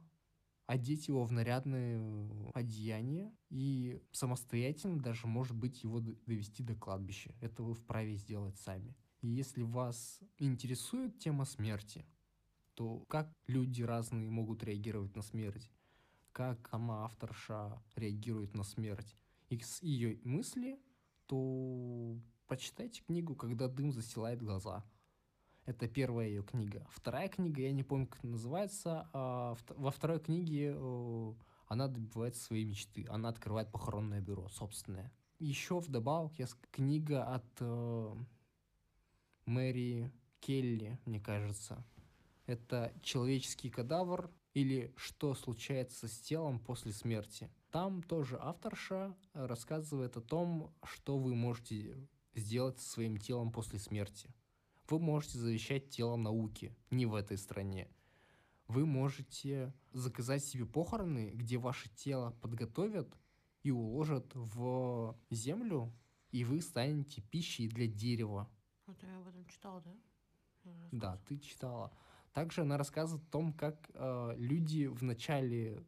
одеть 0.65 1.07
его 1.07 1.23
в 1.23 1.31
нарядное 1.31 1.99
э, 1.99 2.51
одеяние 2.53 3.33
и 3.49 4.01
самостоятельно 4.11 4.99
даже, 4.99 5.27
может 5.27 5.55
быть, 5.55 5.83
его 5.83 5.99
довести 5.99 6.63
до 6.63 6.75
кладбища. 6.75 7.35
Это 7.41 7.63
вы 7.63 7.73
вправе 7.73 8.15
сделать 8.15 8.57
сами. 8.57 8.95
И 9.21 9.27
если 9.27 9.61
вас 9.63 10.19
интересует 10.37 11.19
тема 11.19 11.45
смерти, 11.45 12.05
то 12.73 13.03
как 13.07 13.31
люди 13.47 13.81
разные 13.81 14.29
могут 14.29 14.63
реагировать 14.63 15.15
на 15.15 15.21
смерть, 15.21 15.71
как 16.31 16.67
сама 16.69 17.05
авторша 17.05 17.81
реагирует 17.95 18.53
на 18.53 18.63
смерть, 18.63 19.15
и 19.49 19.57
с 19.59 19.81
ее 19.81 20.19
мысли, 20.23 20.79
то 21.27 22.19
почитайте 22.47 23.01
книгу 23.03 23.35
«Когда 23.35 23.67
дым 23.67 23.91
застилает 23.91 24.41
глаза». 24.41 24.83
Это 25.65 25.87
первая 25.87 26.27
ее 26.27 26.43
книга. 26.43 26.85
Вторая 26.91 27.27
книга, 27.27 27.61
я 27.61 27.71
не 27.71 27.83
помню, 27.83 28.07
как 28.07 28.23
называется. 28.23 29.09
а 29.13 29.55
во 29.69 29.91
второй 29.91 30.19
книге 30.19 30.75
э, 30.77 31.33
она 31.67 31.87
добивается 31.87 32.43
своей 32.43 32.65
мечты. 32.65 33.07
Она 33.09 33.29
открывает 33.29 33.71
похоронное 33.71 34.21
бюро 34.21 34.47
собственное. 34.49 35.11
Еще 35.39 35.79
вдобавок 35.79 36.37
есть 36.37 36.55
книга 36.71 37.23
от 37.23 37.45
э, 37.59 38.15
Мэри 39.45 40.11
Келли, 40.39 40.99
мне 41.05 41.19
кажется. 41.19 41.83
Это 42.45 42.93
«Человеческий 43.01 43.71
кадавр» 43.71 44.29
или 44.53 44.93
«Что 44.95 45.33
случается 45.33 46.07
с 46.07 46.19
телом 46.19 46.59
после 46.59 46.93
смерти». 46.93 47.49
Там 47.71 48.03
тоже 48.03 48.37
авторша 48.39 49.15
рассказывает 49.33 50.15
о 50.15 50.21
том, 50.21 50.71
что 50.83 51.17
вы 51.17 51.33
можете 51.33 51.97
сделать 52.35 52.79
со 52.79 52.87
своим 52.87 53.17
телом 53.17 53.51
после 53.51 53.79
смерти. 53.79 54.29
Вы 54.87 54.99
можете 54.99 55.39
завещать 55.39 55.89
тело 55.89 56.15
науки, 56.15 56.75
не 56.91 57.05
в 57.05 57.15
этой 57.15 57.37
стране. 57.37 57.87
Вы 58.67 58.85
можете 58.85 59.73
заказать 59.93 60.43
себе 60.43 60.65
похороны, 60.65 61.31
где 61.33 61.57
ваше 61.57 61.89
тело 61.89 62.31
подготовят 62.41 63.15
и 63.63 63.71
уложат 63.71 64.31
в 64.33 65.15
землю, 65.29 65.91
и 66.31 66.43
вы 66.43 66.61
станете 66.61 67.21
пищей 67.21 67.67
для 67.67 67.87
дерева. 67.87 68.49
Это 68.87 69.07
я 69.07 69.17
об 69.17 69.27
этом 69.27 69.45
читала, 69.45 69.81
да? 69.81 69.95
Да, 70.91 71.17
ты 71.27 71.37
читала. 71.37 71.91
Также 72.33 72.61
она 72.61 72.77
рассказывает 72.77 73.25
о 73.27 73.31
том, 73.31 73.53
как 73.53 73.89
э, 73.93 74.35
люди 74.37 74.87
в 74.87 75.03
начале 75.03 75.83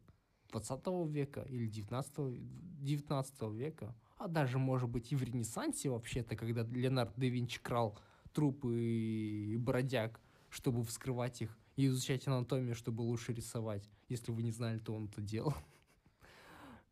20 0.50 0.86
века 1.08 1.42
или 1.42 1.66
19, 1.66 2.82
19 2.82 3.42
века, 3.52 3.94
а 4.16 4.28
даже, 4.28 4.58
может 4.58 4.88
быть, 4.88 5.12
и 5.12 5.16
в 5.16 5.22
Ренессансе 5.22 5.90
вообще-то, 5.90 6.36
когда 6.36 6.62
Леонард 6.62 7.12
да 7.16 7.26
Винчи 7.26 7.60
крал 7.60 7.98
трупы 8.38 8.72
и 8.78 9.56
бродяг, 9.56 10.20
чтобы 10.48 10.84
вскрывать 10.84 11.42
их 11.42 11.58
и 11.74 11.86
изучать 11.86 12.28
анатомию, 12.28 12.76
чтобы 12.76 13.02
лучше 13.02 13.32
рисовать. 13.32 13.90
Если 14.08 14.30
вы 14.30 14.44
не 14.44 14.52
знали, 14.52 14.78
то 14.78 14.94
он 14.94 15.06
это 15.06 15.20
делал. 15.20 15.54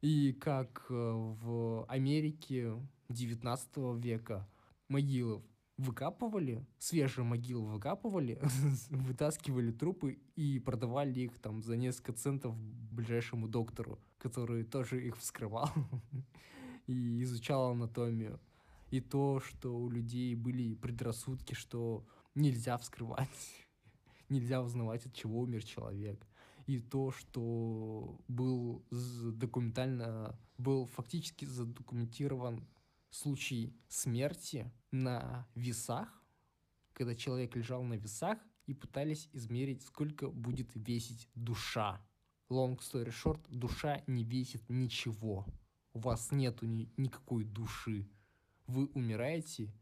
И 0.00 0.32
как 0.32 0.87
э, 0.90 0.92
в 0.92 1.85
Америке 1.87 2.72
19 3.11 3.68
века 4.02 4.48
могилы 4.88 5.40
выкапывали, 5.76 6.66
свежие 6.78 7.24
могилы 7.24 7.64
выкапывали, 7.74 8.40
вытаскивали 8.90 9.70
трупы 9.70 10.18
и 10.35 10.59
продавали 10.59 11.20
их 11.20 11.38
там 11.38 11.62
за 11.62 11.76
несколько 11.76 12.12
центов 12.12 12.56
ближайшему 12.90 13.46
доктору, 13.46 14.00
который 14.18 14.64
тоже 14.64 15.06
их 15.06 15.16
вскрывал 15.16 15.70
и 16.88 17.22
изучал 17.22 17.70
анатомию. 17.70 18.40
И 18.90 19.01
то, 19.01 19.40
что 19.40 19.77
у 19.77 19.90
людей 19.90 20.35
были 20.35 20.75
предрассудки, 20.75 21.55
что 21.55 22.07
нельзя 22.35 22.79
вскрывать, 22.79 23.29
нельзя 24.29 24.62
узнавать, 24.62 25.07
от 25.07 25.14
чего 25.14 25.40
умер 25.40 25.64
человек. 25.64 26.27
И 26.66 26.81
то, 26.81 27.12
что 27.12 28.20
был 28.29 28.85
документально, 28.90 30.38
был 30.59 30.87
фактически 30.87 31.44
задокументирован 31.44 32.66
случай 33.11 33.72
смерти 33.88 34.70
на 34.90 35.46
весах, 35.55 36.09
когда 36.92 37.14
человек 37.14 37.55
лежал 37.55 37.83
на 37.85 37.94
весах 37.94 38.38
и 38.66 38.75
пытались 38.75 39.29
измерить, 39.33 39.83
сколько 39.83 40.29
будет 40.29 40.70
весить 40.75 41.29
душа. 41.35 42.05
Long 42.51 42.79
story 42.79 43.12
short, 43.12 43.40
душа 43.49 44.03
не 44.07 44.25
весит 44.25 44.68
ничего. 44.68 45.46
У 45.92 46.01
вас 46.01 46.31
нету 46.31 46.66
ни, 46.66 46.90
никакой 46.96 47.44
души. 47.44 48.09
Вы 48.66 48.87
умираете, 48.94 49.72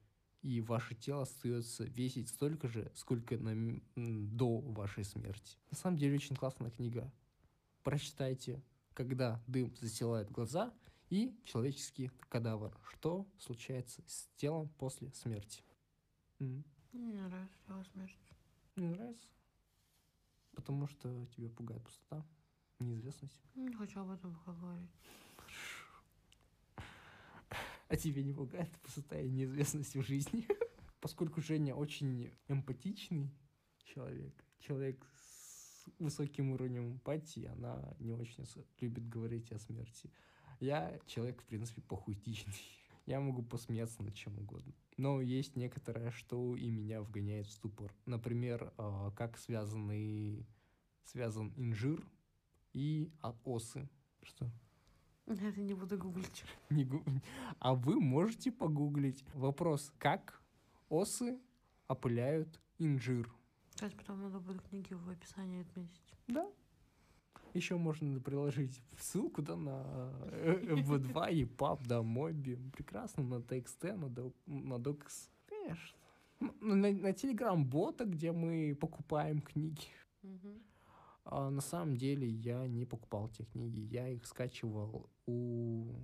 и 0.42 0.60
ваше 0.60 0.94
тело 0.94 1.22
остается 1.22 1.84
весить 1.84 2.28
столько 2.28 2.68
же, 2.68 2.90
сколько 2.94 3.36
на, 3.38 3.80
до 3.96 4.60
вашей 4.60 5.04
смерти. 5.04 5.56
На 5.70 5.76
самом 5.76 5.96
деле 5.96 6.16
очень 6.16 6.36
классная 6.36 6.70
книга. 6.70 7.10
Прочитайте, 7.82 8.62
когда 8.92 9.42
дым 9.46 9.74
застилает 9.80 10.30
глаза– 10.30 10.72
и 11.10 11.32
человеческий 11.44 12.10
кадавр. 12.28 12.76
Что 12.90 13.26
случается 13.38 14.02
с 14.06 14.28
телом 14.36 14.68
после 14.78 15.12
смерти? 15.12 15.62
Mm. 16.40 16.64
Мне 16.92 17.22
нравится 17.22 17.56
тело 17.66 17.84
смерти. 17.92 18.18
Не 18.76 18.88
нравится? 18.88 19.28
Потому 20.54 20.86
что 20.86 21.26
тебя 21.36 21.48
пугает 21.50 21.82
пустота, 21.82 22.24
неизвестность. 22.80 23.40
Не 23.54 23.72
хочу 23.74 24.00
об 24.00 24.10
этом 24.10 24.36
говорить. 24.44 24.90
А 27.94 27.96
тебе 27.96 28.24
не 28.24 28.32
пугает 28.32 28.76
пустота 28.82 29.20
и 29.20 29.30
неизвестность 29.30 29.94
в 29.94 30.02
жизни? 30.02 30.48
Поскольку 31.00 31.40
Женя 31.40 31.76
очень 31.76 32.32
эмпатичный 32.48 33.30
человек, 33.84 34.34
человек 34.58 35.06
с 35.14 35.84
высоким 36.00 36.50
уровнем 36.50 36.94
эмпатии, 36.94 37.44
она 37.44 37.94
не 38.00 38.12
очень 38.12 38.44
любит 38.80 39.08
говорить 39.08 39.52
о 39.52 39.60
смерти. 39.60 40.10
Я 40.58 40.98
человек, 41.06 41.40
в 41.40 41.44
принципе, 41.44 41.82
похуистичный. 41.82 42.52
Я 43.06 43.20
могу 43.20 43.44
посмеяться 43.44 44.02
над 44.02 44.16
чем 44.16 44.36
угодно. 44.40 44.74
Но 44.96 45.20
есть 45.20 45.54
некоторое, 45.54 46.10
что 46.10 46.56
и 46.56 46.70
меня 46.70 47.00
вгоняет 47.00 47.46
в 47.46 47.52
ступор. 47.52 47.94
Например, 48.06 48.72
а, 48.76 49.12
как 49.12 49.38
связаны, 49.38 50.44
связан 51.04 51.52
инжир 51.56 52.04
и 52.72 53.12
осы. 53.44 53.88
Что? 54.24 54.50
Это 55.26 55.60
не 55.60 55.74
буду 55.74 55.98
гуглить. 55.98 56.44
Не 56.70 56.84
гу... 56.84 57.02
А 57.58 57.74
вы 57.74 58.00
можете 58.00 58.52
погуглить. 58.52 59.24
Вопрос, 59.34 59.92
как 59.98 60.42
осы 60.88 61.38
опыляют 61.88 62.60
инжир? 62.78 63.32
Кстати, 63.70 63.94
потом 63.94 64.22
надо 64.22 64.38
будет 64.38 64.62
книги 64.62 64.94
в 64.94 65.08
описании 65.08 65.62
отметить. 65.62 66.14
Да, 66.28 66.48
еще 67.54 67.76
можно 67.76 68.20
приложить 68.20 68.82
ссылку 68.98 69.40
да, 69.40 69.56
на 69.56 69.84
V2, 70.32 71.32
и 71.32 71.44
EPUB, 71.44 71.86
да, 71.86 72.02
Моби. 72.02 72.56
Прекрасно, 72.72 73.22
на 73.22 73.36
TXT, 73.36 73.94
на, 73.96 74.06
Doc, 74.06 74.34
на 74.46 74.74
Docs. 74.74 75.30
Конечно. 75.46 75.98
На, 76.60 76.90
на 76.92 77.10
Telegram-бота, 77.12 78.06
где 78.06 78.32
мы 78.32 78.76
покупаем 78.80 79.40
книги. 79.40 79.86
Угу. 80.24 80.60
А 81.24 81.48
на 81.50 81.62
самом 81.62 81.96
деле 81.96 82.28
я 82.28 82.66
не 82.66 82.84
покупал 82.84 83.28
те 83.28 83.44
книги. 83.44 83.80
Я 83.80 84.08
их 84.08 84.26
скачивал 84.26 85.10
у 85.26 85.94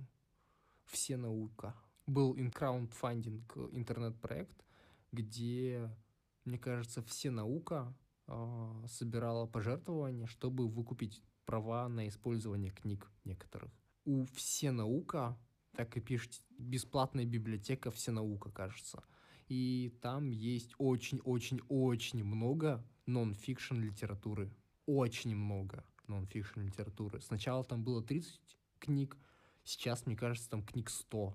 Всенаука. 0.85 1.75
Был 2.07 2.35
краудфандинг 2.51 3.55
интернет-проект, 3.71 4.65
где, 5.11 5.95
мне 6.43 6.57
кажется, 6.57 7.03
Всенаука 7.03 7.95
э, 8.27 8.83
собирала 8.87 9.45
пожертвования, 9.45 10.25
чтобы 10.25 10.67
выкупить 10.67 11.23
права 11.45 11.87
на 11.87 12.07
использование 12.07 12.71
книг 12.71 13.11
некоторых. 13.23 13.71
У 14.05 14.25
Всенаука, 14.25 15.37
так 15.75 15.95
и 15.97 16.01
пишите, 16.01 16.41
бесплатная 16.57 17.25
библиотека 17.25 17.91
Всенаука, 17.91 18.49
кажется. 18.49 19.03
И 19.47 19.93
там 20.01 20.31
есть 20.31 20.73
очень-очень-очень 20.79 22.23
много 22.23 22.83
нон-фикшн 23.05 23.75
литературы. 23.75 24.51
Очень 24.93 25.37
много 25.37 25.85
нон-фикшн 26.07 26.59
литературы. 26.59 27.21
Сначала 27.21 27.63
там 27.63 27.81
было 27.81 28.03
30 28.03 28.41
книг, 28.79 29.17
сейчас, 29.63 30.05
мне 30.05 30.17
кажется, 30.17 30.49
там 30.49 30.63
книг 30.63 30.89
100. 30.89 31.33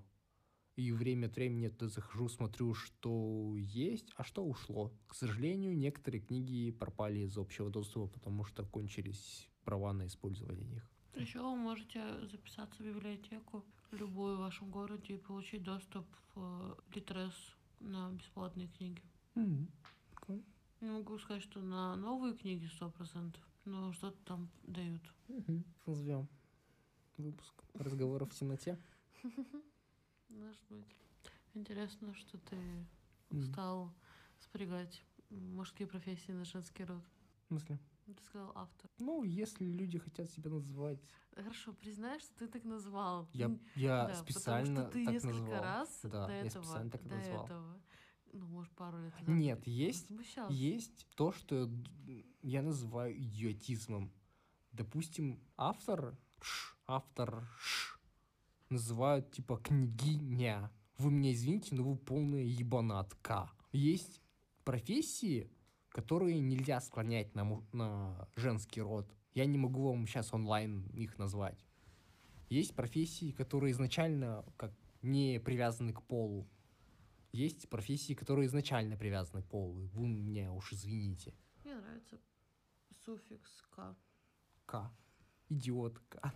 И 0.77 0.93
время 0.93 1.29
от 1.29 1.37
времени 1.37 1.73
я 1.81 1.89
захожу, 1.89 2.29
смотрю, 2.29 2.75
что 2.75 3.55
есть, 3.57 4.13
а 4.15 4.25
что 4.25 4.45
ушло. 4.45 4.93
К 5.07 5.15
сожалению, 5.15 5.75
некоторые 5.75 6.21
книги 6.21 6.71
пропали 6.71 7.21
из 7.21 7.39
общего 7.39 7.71
доступа, 7.71 8.09
потому 8.09 8.45
что 8.45 8.63
кончились 8.67 9.49
права 9.65 9.95
на 9.95 10.07
использование 10.07 10.67
них. 10.67 10.91
Еще 11.15 11.41
вы 11.41 11.57
можете 11.57 12.03
записаться 12.27 12.83
в 12.83 12.87
библиотеку 12.87 13.65
любую 13.91 14.37
в 14.37 14.41
вашем 14.41 14.71
городе 14.71 15.15
и 15.15 15.19
получить 15.19 15.63
доступ 15.63 16.05
в 16.35 16.77
Литрес 16.95 17.57
на 17.81 18.11
бесплатные 18.11 18.69
книги. 18.69 19.01
Mm-hmm. 19.35 19.67
Okay. 20.21 20.45
Не 20.83 20.91
могу 20.91 21.19
сказать, 21.19 21.43
что 21.43 21.61
на 21.63 21.97
новые 21.97 22.35
книги 22.35 22.67
сто 22.67 22.91
процентов, 22.91 23.43
но 23.67 23.93
что-то 23.93 24.17
там 24.25 24.49
дают. 24.63 25.03
Mm-hmm. 25.29 25.65
Назовем 25.87 26.29
выпуск 27.19 27.55
разговоров 27.75 28.33
в 28.33 28.35
темноте. 28.39 28.79
Может 30.29 30.61
быть. 30.69 30.97
Интересно, 31.55 32.15
что 32.15 32.39
ты 32.39 32.57
стал 33.51 33.93
спрягать 34.39 35.03
мужские 35.31 35.89
профессии 35.89 36.33
на 36.33 36.45
женский 36.45 36.85
род. 36.85 37.03
В 37.45 37.49
смысле? 37.49 37.79
Ну, 38.07 38.15
ты 38.15 38.23
сказал 38.25 38.53
автор. 38.55 38.89
Ну, 38.99 39.25
если 39.25 39.65
люди 39.65 39.99
хотят 39.99 40.31
себя 40.31 40.51
называть. 40.51 41.01
Хорошо, 41.35 41.73
признай, 41.73 42.21
что 42.21 42.35
ты 42.39 42.49
так 42.49 42.65
назвал. 42.65 43.29
Я, 43.33 43.51
я 43.75 44.07
да, 44.07 44.15
специально 44.15 44.85
потому 44.85 44.91
что 44.91 44.93
ты 44.93 45.05
так 45.05 45.15
несколько 45.15 45.41
назвал. 45.41 45.63
раз 45.63 46.01
да, 46.05 46.27
до 46.27 46.33
я 46.33 46.51
специально 46.51 46.91
так 46.91 47.03
до 47.03 47.17
назвал. 47.17 47.45
этого, 47.45 47.81
ну, 48.33 48.47
может, 48.47 48.73
пару 48.73 49.03
лет 49.03 49.13
назад. 49.21 49.29
Нет, 49.29 49.67
есть, 49.67 50.11
возмущался. 50.11 50.53
есть 50.53 51.07
то, 51.17 51.33
что 51.33 51.71
я 52.43 52.63
называю 52.63 53.17
идиотизмом. 53.17 54.13
Допустим, 54.73 55.41
автор, 55.57 56.17
ш, 56.41 56.75
автор 56.87 57.49
ш, 57.59 57.99
называют 58.69 59.31
типа 59.33 59.57
княгиня. 59.59 60.71
Вы 60.99 61.11
меня 61.11 61.33
извините, 61.33 61.75
но 61.75 61.83
вы 61.83 61.97
полная 61.97 62.45
ебанатка. 62.45 63.51
Есть 63.73 64.23
профессии, 64.65 65.51
которые 65.91 66.41
нельзя 66.41 66.81
склонять 66.81 67.35
на, 67.35 67.63
на 67.73 68.29
женский 68.37 68.83
род. 68.83 69.11
Я 69.35 69.47
не 69.47 69.59
могу 69.59 69.89
вам 69.89 70.07
сейчас 70.07 70.33
онлайн 70.33 70.87
их 70.95 71.19
назвать. 71.19 71.65
Есть 72.49 72.75
профессии, 72.75 73.33
которые 73.33 73.73
изначально 73.73 74.45
как 74.57 74.73
не 75.03 75.41
привязаны 75.41 75.93
к 75.93 76.03
полу. 76.03 76.47
Есть 77.37 77.69
профессии, 77.69 78.15
которые 78.15 78.47
изначально 78.47 78.97
привязаны 78.97 79.43
к 79.43 79.47
полу. 79.47 79.91
Вы 79.93 80.09
меня 80.09 80.55
уж 80.55 80.73
извините. 80.73 81.35
Мне 81.65 81.75
нравится 81.75 82.19
суффикс 83.05 83.63
«к». 83.69 83.95
К. 84.65 84.91
Идиотка. 85.51 86.33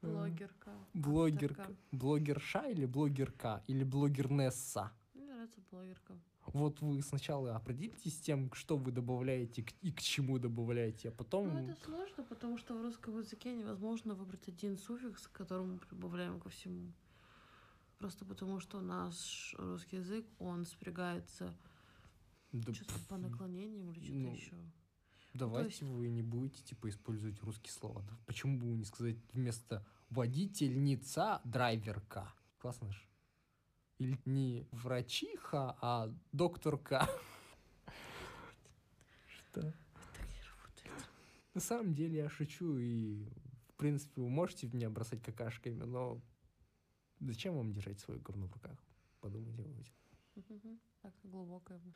Блогерка. 0.00 0.72
Блогерка. 0.94 1.62
авторка. 1.62 1.76
Блогерша 1.90 2.70
или 2.70 2.86
блогерка? 2.86 3.64
Или 3.66 3.82
блогернесса? 3.82 4.92
Мне 5.12 5.26
нравится 5.26 5.60
блогерка. 5.72 6.14
Вот 6.46 6.80
вы 6.80 7.02
сначала 7.02 7.56
определитесь 7.56 8.16
с 8.16 8.20
тем, 8.20 8.52
что 8.52 8.76
вы 8.76 8.92
добавляете 8.92 9.66
и 9.82 9.90
к 9.90 10.00
чему 10.00 10.38
добавляете, 10.38 11.08
а 11.08 11.12
потом... 11.12 11.52
Ну, 11.52 11.68
это 11.68 11.74
сложно, 11.82 12.22
потому 12.22 12.56
что 12.58 12.78
в 12.78 12.82
русском 12.82 13.18
языке 13.18 13.56
невозможно 13.56 14.14
выбрать 14.14 14.46
один 14.46 14.78
суффикс, 14.78 15.26
к 15.26 15.32
которому 15.32 15.78
прибавляем 15.78 16.38
ко 16.38 16.48
всему. 16.48 16.92
Просто 17.98 18.24
потому 18.24 18.60
что 18.60 18.80
наш 18.80 19.54
русский 19.58 19.96
язык, 19.96 20.24
он 20.38 20.64
спрягается 20.64 21.52
Да 22.52 22.72
что-то 22.72 22.98
по 23.08 23.16
наклонениям 23.16 23.90
или 23.90 24.00
что-то 24.00 24.18
ну, 24.18 24.32
еще. 24.34 24.56
Давайте 25.34 25.84
вы 25.84 26.08
не 26.08 26.22
будете, 26.22 26.62
типа, 26.62 26.88
использовать 26.88 27.42
русские 27.42 27.72
слова. 27.72 28.02
Да 28.02 28.16
Почему 28.26 28.58
бы 28.58 28.66
не 28.66 28.84
сказать 28.84 29.16
вместо 29.32 29.84
водительница 30.10 31.40
драйверка? 31.44 32.32
Классно 32.58 32.90
же. 32.92 33.00
Или 33.98 34.16
не 34.24 34.68
врачиха, 34.70 35.76
а 35.80 36.12
докторка. 36.30 37.08
Что? 39.26 39.62
Так 39.62 39.74
не 40.28 40.42
работает. 40.44 41.08
На 41.52 41.60
самом 41.60 41.94
деле 41.94 42.18
я 42.18 42.30
шучу, 42.30 42.78
и, 42.78 43.28
в 43.70 43.74
принципе, 43.76 44.22
вы 44.22 44.28
можете 44.28 44.68
в 44.68 44.74
меня 44.74 44.88
бросать 44.88 45.20
какашками, 45.20 45.82
но 45.82 46.22
зачем 47.20 47.56
вам 47.56 47.72
держать 47.72 48.00
свое 48.00 48.20
говно 48.20 48.46
в 48.46 48.52
руках? 48.52 48.78
подумайте 49.20 49.60
об 49.62 49.66
этом. 49.70 50.80
Так 51.02 51.12
мысль. 51.24 51.92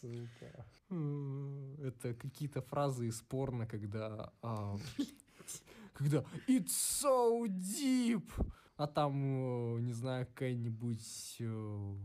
Сука. 0.00 0.66
М, 0.90 1.74
Это 1.80 2.14
какие-то 2.14 2.60
фразы 2.62 3.06
из 3.08 3.20
порно, 3.22 3.66
когда... 3.66 4.32
а, 4.42 4.76
Когда 5.94 6.24
It's 6.48 6.66
so 7.02 7.46
deep! 7.46 8.28
А 8.76 8.86
там, 8.88 9.76
э, 9.76 9.80
не 9.82 9.92
знаю, 9.92 10.26
какая-нибудь 10.26 11.36
э, 11.38 11.96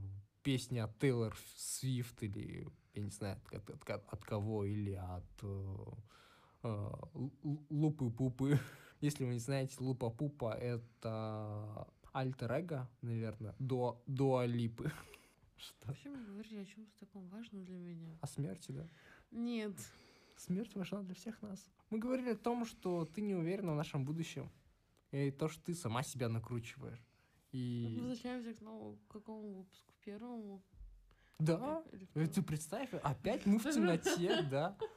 песня 0.43 0.84
от 0.86 0.99
Тейлор 0.99 1.36
Свифт 1.55 2.21
или, 2.21 2.67
я 2.93 3.01
не 3.03 3.10
знаю, 3.10 3.41
от, 3.51 3.69
от- 3.69 3.89
от- 4.13 4.23
кого, 4.23 4.65
или 4.65 4.91
от 4.93 5.25
э, 5.41 5.86
э, 6.63 6.67
Л- 6.67 7.34
Л- 7.43 7.65
Лупы 7.69 8.12
Пупы. 8.12 8.60
Если 9.01 9.25
вы 9.25 9.34
не 9.34 9.39
знаете, 9.39 9.75
Лупа 9.79 10.12
Пупа— 10.12 10.53
это 10.60 11.88
альтер 12.13 12.88
наверное, 13.02 13.56
до 13.60 14.02
Дуа 14.08 14.45
Липы. 14.45 14.91
Что? 15.58 15.88
Вообще 15.88 16.10
мы 16.10 16.24
говорили 16.24 16.60
о 16.60 16.65
чем-то 16.65 16.91
таком 17.00 17.28
важном 17.30 17.65
для 17.65 17.78
меня. 17.78 18.17
О 18.22 18.28
смерти, 18.28 18.72
да? 18.72 18.88
Нет. 19.32 19.74
Смерть 20.38 20.74
важна 20.76 21.02
для 21.04 21.15
всех 21.15 21.41
нас. 21.41 21.69
Мы 21.89 22.00
говорили 22.00 22.32
о 22.32 22.38
том, 22.38 22.65
что 22.65 23.06
ты 23.06 23.22
не 23.22 23.36
уверена 23.36 23.74
в 23.74 23.76
нашем 23.76 24.06
будущем. 24.06 24.50
И 25.12 25.32
то, 25.32 25.50
что 25.50 25.62
ты 25.63 25.74
сама 25.74 26.04
себя 26.04 26.30
накручиваешь. 26.30 27.04
И... 27.52 27.98
Возвращаемся 28.00 28.54
к 28.54 28.62
новому, 28.62 28.98
к 29.08 29.12
какому 29.12 29.54
выпуску? 29.58 29.93
Первому? 30.06 30.62
Да, 31.39 31.84
Или 31.91 32.06
второму? 32.06 32.32
ты 32.32 32.41
представь, 32.41 32.93
опять 32.93 33.45
мы 33.45 33.60
в 33.60 33.63
темноте, 33.63 34.41
да. 34.43 34.78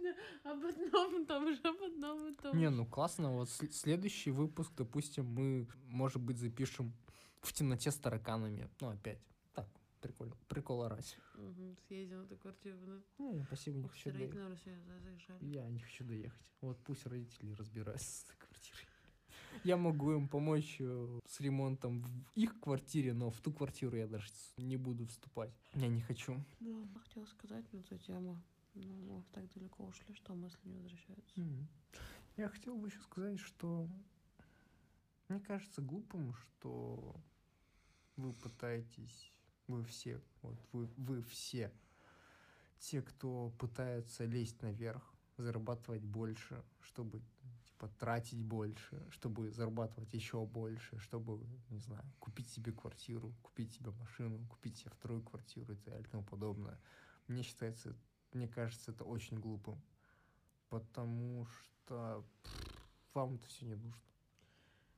Циклично. 0.00 0.50
Об 0.50 0.64
одном 0.64 1.22
и 1.22 1.26
том 1.26 1.54
же, 1.54 1.60
об 1.62 1.82
одном 1.82 2.28
и 2.32 2.34
том 2.36 2.56
Не, 2.58 2.64
же. 2.68 2.70
ну 2.70 2.86
классно. 2.86 3.32
Вот 3.32 3.48
сл- 3.48 3.70
следующий 3.72 4.30
выпуск, 4.30 4.72
допустим, 4.76 5.26
мы, 5.26 5.66
может 5.86 6.20
быть, 6.22 6.38
запишем 6.38 6.92
в 7.40 7.52
темноте 7.52 7.90
с 7.90 7.96
тараканами. 7.96 8.68
Ну, 8.80 8.88
опять. 8.90 9.20
Так, 9.54 9.68
прикольно. 10.00 10.34
Прикол 10.48 10.88
ради. 10.88 11.04
Мгм, 11.34 11.76
Съездил 11.88 12.20
на 12.20 12.24
эту 12.24 12.36
квартиру. 12.38 12.78
да. 12.86 13.24
Не, 13.24 13.42
спасибо, 13.44 13.78
не 13.78 13.84
Ух, 13.84 13.92
хочу 13.92 14.10
доехать. 14.12 14.38
Я 15.40 15.68
не 15.68 15.80
хочу 15.80 16.04
доехать. 16.04 16.40
Вот 16.60 16.78
пусть 16.84 17.06
родители 17.06 17.52
разбираются 17.52 18.06
с 18.06 18.24
этой 18.24 18.36
квартирой. 18.38 18.86
Я 19.64 19.76
могу 19.76 20.12
им 20.12 20.28
помочь 20.28 20.76
э, 20.80 21.20
с 21.26 21.40
ремонтом 21.40 22.02
в 22.02 22.08
их 22.36 22.58
квартире, 22.60 23.12
но 23.12 23.30
в 23.30 23.40
ту 23.40 23.52
квартиру 23.52 23.96
я 23.96 24.06
даже 24.06 24.28
не 24.56 24.76
буду 24.76 25.06
вступать. 25.06 25.52
Я 25.74 25.88
не 25.88 26.00
хочу. 26.00 26.34
Да, 26.60 26.70
я 26.70 26.86
хотела 27.02 27.26
сказать 27.26 27.70
на 27.72 27.78
эту 27.78 27.98
тему. 27.98 28.40
Но 28.74 28.92
мы 28.94 29.24
так 29.32 29.48
далеко 29.52 29.84
ушли, 29.84 30.14
что 30.14 30.34
мысли 30.34 30.68
не 30.68 30.78
возвращаются. 30.78 31.40
Мгм. 31.40 31.68
Я 32.36 32.48
хотел 32.48 32.76
бы 32.76 32.88
еще 32.88 33.00
сказать, 33.00 33.38
что 33.38 33.88
мне 35.28 35.40
кажется 35.40 35.82
глупым, 35.82 36.34
что 36.34 37.14
вы 38.16 38.32
пытаетесь, 38.32 39.32
вы 39.66 39.84
все, 39.84 40.20
вот 40.42 40.58
вы, 40.72 40.86
вы 40.96 41.22
все, 41.22 41.72
те, 42.78 43.02
кто 43.02 43.50
пытается 43.58 44.24
лезть 44.24 44.60
наверх, 44.62 45.14
зарабатывать 45.36 46.04
больше, 46.04 46.64
чтобы 46.80 47.22
типа 47.64 47.88
тратить 47.98 48.42
больше, 48.42 49.06
чтобы 49.10 49.50
зарабатывать 49.50 50.12
еще 50.12 50.44
больше, 50.44 50.98
чтобы, 50.98 51.46
не 51.70 51.80
знаю, 51.80 52.04
купить 52.18 52.48
себе 52.48 52.72
квартиру, 52.72 53.32
купить 53.42 53.72
себе 53.72 53.90
машину, 53.92 54.44
купить 54.48 54.76
себе 54.76 54.90
вторую 54.90 55.22
квартиру 55.22 55.72
и 55.72 55.76
так 55.76 55.84
далее 55.84 56.06
и 56.06 56.10
тому 56.10 56.24
подобное. 56.24 56.78
Мне 57.26 57.42
считается, 57.42 57.96
мне 58.32 58.48
кажется, 58.48 58.92
это 58.92 59.04
очень 59.04 59.38
глупым. 59.38 59.80
Потому 60.68 61.46
что 61.46 62.24
вам 63.14 63.34
это 63.34 63.46
все 63.46 63.66
не 63.66 63.74
нужно. 63.74 64.00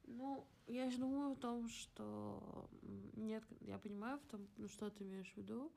Ну, 0.04 0.46
я 0.66 0.90
же 0.90 0.98
думаю 0.98 1.32
о 1.32 1.36
том, 1.36 1.68
что 1.68 2.68
нет, 3.14 3.44
я 3.60 3.78
понимаю 3.78 4.18
в 4.18 4.26
том, 4.26 4.46
ну, 4.56 4.68
что 4.68 4.90
ты 4.90 5.04
имеешь 5.04 5.32
в 5.32 5.36
виду, 5.36 5.72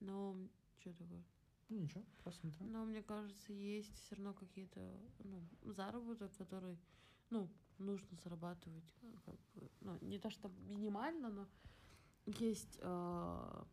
но 0.00 0.36
что 0.78 0.92
такое? 0.94 1.22
Ну 1.68 1.78
ничего, 1.78 2.04
посмотрим. 2.22 2.70
Но 2.70 2.84
мне 2.84 3.02
кажется, 3.02 3.52
есть 3.52 3.94
все 4.04 4.14
равно 4.14 4.34
какие-то 4.34 4.80
ну, 5.18 5.42
заработок, 5.62 6.32
который 6.36 6.78
ну, 7.30 7.48
нужно 7.78 8.16
зарабатывать. 8.22 8.84
Как 9.24 9.34
бы, 9.54 9.70
ну, 9.80 9.98
не 10.00 10.18
то, 10.18 10.30
что 10.30 10.48
минимально, 10.68 11.28
но 11.28 11.48
есть 12.24 12.78
э, 12.80 13.64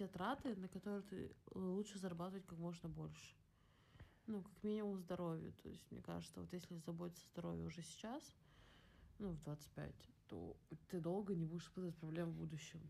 те 0.00 0.08
траты, 0.08 0.56
на 0.56 0.68
которые 0.68 1.02
ты 1.02 1.30
лучше 1.54 1.98
зарабатывать 1.98 2.46
как 2.46 2.58
можно 2.58 2.88
больше. 2.88 3.36
Ну, 4.26 4.40
как 4.42 4.62
минимум 4.62 4.96
здоровью. 4.98 5.52
То 5.62 5.68
есть, 5.68 5.84
мне 5.90 6.00
кажется, 6.00 6.40
вот 6.40 6.50
если 6.54 6.74
заботиться 6.78 7.22
о 7.26 7.32
здоровье 7.32 7.66
уже 7.66 7.82
сейчас, 7.82 8.22
ну, 9.18 9.32
в 9.32 9.42
25, 9.42 9.94
то 10.28 10.56
ты 10.88 11.00
долго 11.00 11.34
не 11.34 11.44
будешь 11.44 11.64
испытывать 11.64 11.96
проблем 11.96 12.30
в 12.30 12.34
будущем. 12.36 12.80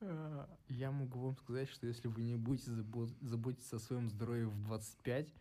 Э, 0.00 0.46
Я 0.68 0.92
могу 0.92 1.18
вам 1.18 1.36
сказать, 1.36 1.68
что 1.68 1.88
если 1.88 2.06
вы 2.06 2.22
не 2.22 2.36
будете 2.36 2.70
забо- 2.70 3.12
заботиться 3.20 3.76
о 3.76 3.80
своем 3.80 4.08
здоровье 4.08 4.46
в 4.46 4.62
25, 4.62 5.34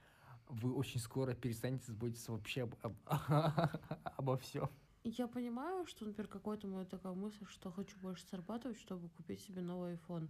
вы 0.47 0.73
очень 0.73 0.99
скоро 0.99 1.35
перестанете 1.35 1.85
заботиться 1.85 2.31
вообще 2.31 2.63
об, 2.63 2.73
об- 2.81 3.05
обо 4.17 4.37
всем. 4.37 4.69
Я 5.17 5.27
понимаю, 5.27 5.85
что, 5.87 6.05
например, 6.05 6.27
какой-то 6.27 6.67
моя 6.67 6.85
такая 6.85 7.13
мысль, 7.13 7.45
что 7.47 7.71
хочу 7.71 7.97
больше 7.99 8.25
зарабатывать, 8.29 8.79
чтобы 8.79 9.09
купить 9.09 9.41
себе 9.41 9.61
новый 9.61 9.95
iPhone. 9.95 10.29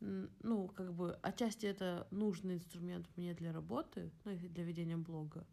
Ну, 0.00 0.68
как 0.68 0.92
бы, 0.92 1.14
отчасти 1.22 1.66
это 1.66 2.06
нужный 2.10 2.54
инструмент 2.54 3.08
мне 3.16 3.34
для 3.34 3.52
работы, 3.52 4.12
ну, 4.24 4.32
и 4.32 4.36
для 4.36 4.64
ведения 4.64 4.96
блога. 4.96 5.46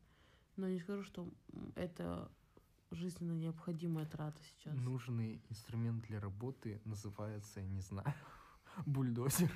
Но 0.58 0.67
не 0.67 0.80
скажу, 0.80 1.04
что 1.04 1.32
это 1.76 2.30
жизненно 2.91 3.34
необходимая 3.34 4.06
трата 4.06 4.41
сейчас. 4.43 4.76
Нужный 4.76 5.41
инструмент 5.50 6.04
для 6.08 6.19
работы 6.19 6.82
называется, 6.86 7.62
я 7.62 7.67
не 7.67 7.82
знаю, 7.82 8.13
бульдозер. 8.86 9.52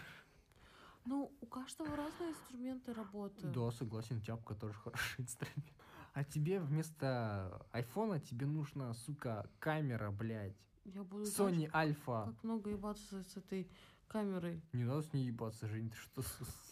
Ну, 1.06 1.32
у 1.42 1.46
каждого 1.46 1.96
разные 1.96 2.32
инструменты 2.32 2.94
работы. 2.94 3.48
Да, 3.48 3.72
согласен, 3.72 4.22
тяпка 4.22 4.56
тоже 4.56 4.74
хороший 4.74 5.16
инструмент. 5.22 5.72
А 6.16 6.24
тебе 6.24 6.62
вместо 6.62 7.68
айфона 7.74 8.22
тебе 8.22 8.46
нужна, 8.46 8.94
сука, 8.94 9.50
камера, 9.60 10.12
блядь. 10.12 10.56
Я 10.86 11.04
буду 11.04 11.24
Sony 11.26 11.70
Alpha. 11.74 12.28
как 12.34 12.42
много 12.42 12.70
ебаться 12.70 13.22
с 13.22 13.36
этой 13.36 13.70
камерой. 14.08 14.62
Не 14.72 14.86
надо 14.86 15.02
с 15.02 15.12
ней 15.12 15.26
ебаться, 15.28 15.68
Жень, 15.68 15.90
ты 15.90 15.98
что? 15.98 16.24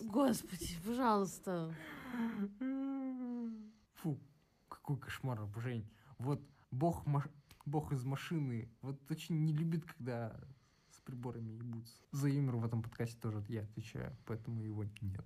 Господи, 0.06 0.78
пожалуйста. 0.86 1.76
Фу, 3.96 4.18
какой 4.70 4.98
кошмар, 4.98 5.46
Жень. 5.58 5.92
Вот 6.20 6.42
бог, 6.72 7.06
маш- 7.06 7.30
бог 7.66 7.92
из 7.92 8.06
машины, 8.06 8.72
вот 8.82 9.12
очень 9.12 9.44
не 9.44 9.52
любит, 9.52 9.84
когда 9.84 10.40
с 10.90 11.02
приборами 11.02 11.52
ебутся. 11.52 12.02
За 12.12 12.30
юмор 12.30 12.56
в 12.56 12.66
этом 12.66 12.82
подкасте 12.82 13.20
тоже 13.20 13.44
я 13.50 13.64
отвечаю, 13.64 14.16
поэтому 14.26 14.62
его 14.64 14.86
нет. 15.02 15.26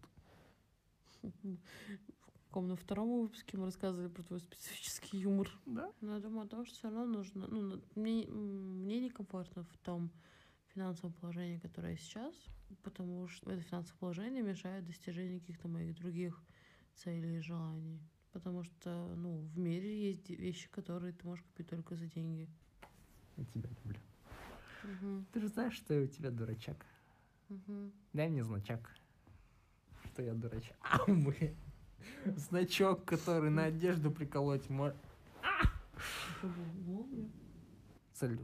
В 2.48 2.50
каком 2.50 2.70
на 2.70 2.78
втором 2.78 3.22
выпуске 3.24 3.58
мы 3.58 3.66
рассказывали 3.66 4.08
про 4.08 4.24
твой 4.24 4.40
специфический 4.40 5.18
юмор. 5.18 5.52
Да? 5.66 5.92
Но 6.00 6.16
я 6.16 6.22
думаю 6.22 6.46
о 6.46 6.48
том, 6.48 6.66
что 6.66 6.76
все 6.76 6.90
равно 6.90 7.06
нужно... 7.06 7.46
Ну, 7.48 7.82
мне, 7.96 8.26
мне 8.26 9.02
некомфортно 9.02 9.64
в 9.64 9.78
том 9.80 10.10
финансовом 10.74 11.12
положении, 11.12 11.58
которое 11.60 11.92
я 11.92 11.98
сейчас, 11.98 12.34
потому 12.84 13.28
что 13.28 13.52
это 13.52 13.62
финансовое 13.64 14.00
положение 14.00 14.44
мешает 14.44 14.86
достижению 14.86 15.42
каких-то 15.42 15.68
моих 15.68 15.94
других 15.96 16.42
целей 16.96 17.38
и 17.38 17.42
желаний. 17.42 18.00
Потому 18.32 18.64
что, 18.64 19.14
ну, 19.18 19.40
в 19.40 19.60
мире 19.60 20.10
есть 20.10 20.30
вещи, 20.30 20.70
которые 20.70 21.12
ты 21.12 21.26
можешь 21.28 21.44
купить 21.44 21.68
только 21.68 21.96
за 21.96 22.06
деньги. 22.08 22.48
Я 23.36 23.44
тебя 23.44 23.70
люблю. 23.84 24.00
Мгм, 24.84 25.26
Ты 25.34 25.42
же 25.42 25.50
знаешь, 25.50 25.74
что 25.74 25.94
я 25.94 26.04
у 26.04 26.08
тебя 26.08 26.32
дурачок. 26.32 26.78
мгм. 27.50 27.92
Дай 28.14 28.30
мне 28.30 28.46
значок, 28.46 28.90
что 30.06 30.22
я 30.22 30.34
дурачок. 30.34 30.78
А, 30.80 31.04
блин. 31.08 31.58
Значок, 32.36 33.06
который 33.06 33.50
на 33.50 33.66
одежду 33.66 34.12
приколоть 34.12 34.70
можно. 34.70 34.98
Молния? 36.86 37.30
Салют. 38.14 38.42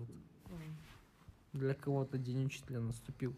Для 1.53 1.73
кого-то 1.75 2.17
день 2.17 2.45
учителя 2.45 2.79
наступил. 2.79 3.35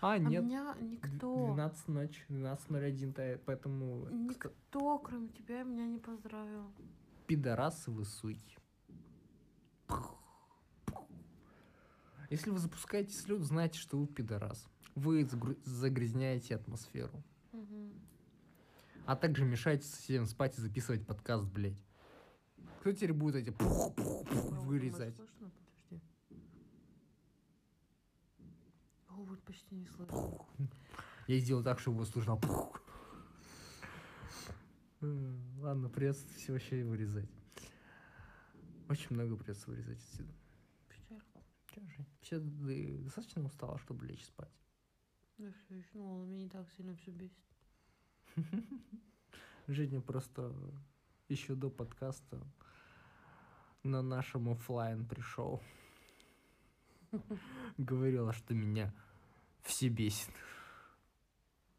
А, 0.00 0.12
А 0.12 0.18
нет. 0.18 0.44
меня 0.44 0.74
Д- 0.74 0.82
никто, 0.84 1.46
12 1.54 1.88
ночь, 1.88 2.24
12.01, 2.28 3.12
та- 3.12 3.38
поэтому... 3.44 4.08
никто, 4.10 4.98
кроме 4.98 5.28
тебя, 5.28 5.62
меня 5.64 5.86
не 5.86 5.98
поздравил. 5.98 6.70
Пидорасы 7.26 7.90
вы 7.90 8.04
суки. 8.04 8.56
Если 12.30 12.50
вы 12.50 12.58
запускаете 12.58 13.12
слюд, 13.12 13.42
знайте, 13.42 13.78
что 13.78 13.98
вы 13.98 14.06
пидорас. 14.06 14.64
Вы 14.94 15.28
загрязняете 15.64 16.54
атмосферу. 16.54 17.22
А 19.10 19.16
также 19.16 19.44
мешаете 19.44 19.82
соседям 19.88 20.24
спать 20.24 20.56
и 20.56 20.60
записывать 20.60 21.04
подкаст, 21.04 21.44
блядь. 21.48 21.82
Кто 22.78 22.92
теперь 22.92 23.12
будет 23.12 23.34
эти 23.34 23.50
пух-пух-пух 23.50 24.28
Кого-то 24.28 24.60
вырезать? 24.60 25.16
слышно? 25.16 25.50
Подожди. 25.88 26.04
Его 29.08 29.24
будет 29.24 29.42
почти 29.42 29.74
не 29.74 29.86
слышно. 29.88 30.46
Я 31.26 31.40
сделал 31.40 31.64
так, 31.64 31.80
чтобы 31.80 31.96
его 31.96 32.04
слышно. 32.04 32.36
Пух. 32.36 32.80
М, 35.00 35.58
Ладно, 35.58 35.88
придется 35.88 36.28
все 36.36 36.52
вообще 36.52 36.84
вырезать. 36.84 37.28
Очень 38.88 39.16
много 39.16 39.36
придется 39.36 39.68
вырезать 39.70 39.98
отсюда. 39.98 40.32
Сейчас 42.22 42.42
ты 42.44 42.98
достаточно 42.98 43.42
устала, 43.42 43.76
чтобы 43.80 44.06
лечь 44.06 44.24
спать? 44.24 44.52
Да 45.36 45.50
все 45.50 45.78
еще, 45.78 45.90
ну, 45.94 46.20
он 46.20 46.28
меня 46.30 46.44
не 46.44 46.48
так 46.48 46.70
сильно 46.70 46.94
все 46.94 47.10
бесит. 47.10 47.49
Женя 49.66 50.00
просто 50.00 50.52
еще 51.28 51.54
до 51.54 51.70
подкаста 51.70 52.44
на 53.82 54.02
нашем 54.02 54.48
оффлайн 54.48 55.06
пришел. 55.06 55.62
Говорила, 57.78 58.32
что 58.32 58.54
меня 58.54 58.92
все 59.62 59.88
бесит. 59.88 60.32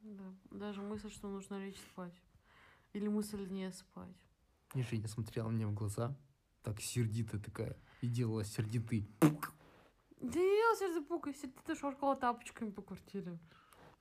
Да, 0.01 0.33
даже 0.51 0.81
мысль, 0.81 1.11
что 1.11 1.29
нужно 1.29 1.63
лечь 1.63 1.79
спать. 1.79 2.13
Или 2.93 3.07
мысль 3.07 3.47
не 3.49 3.71
спать. 3.71 4.15
И 4.73 4.81
Женя 4.83 5.07
смотрела 5.07 5.49
мне 5.49 5.67
в 5.67 5.73
глаза, 5.73 6.15
так 6.63 6.81
сердито 6.81 7.39
такая, 7.39 7.77
и 8.01 8.07
делала 8.07 8.43
сердитый. 8.43 9.09
Да 9.19 10.39
не 10.39 10.55
делал 10.55 10.77
сердце 10.77 11.01
пук, 11.01 11.27
если 11.27 11.51
ты 11.65 11.75
шоркала 11.75 12.15
тапочками 12.15 12.69
по 12.71 12.81
квартире. 12.81 13.37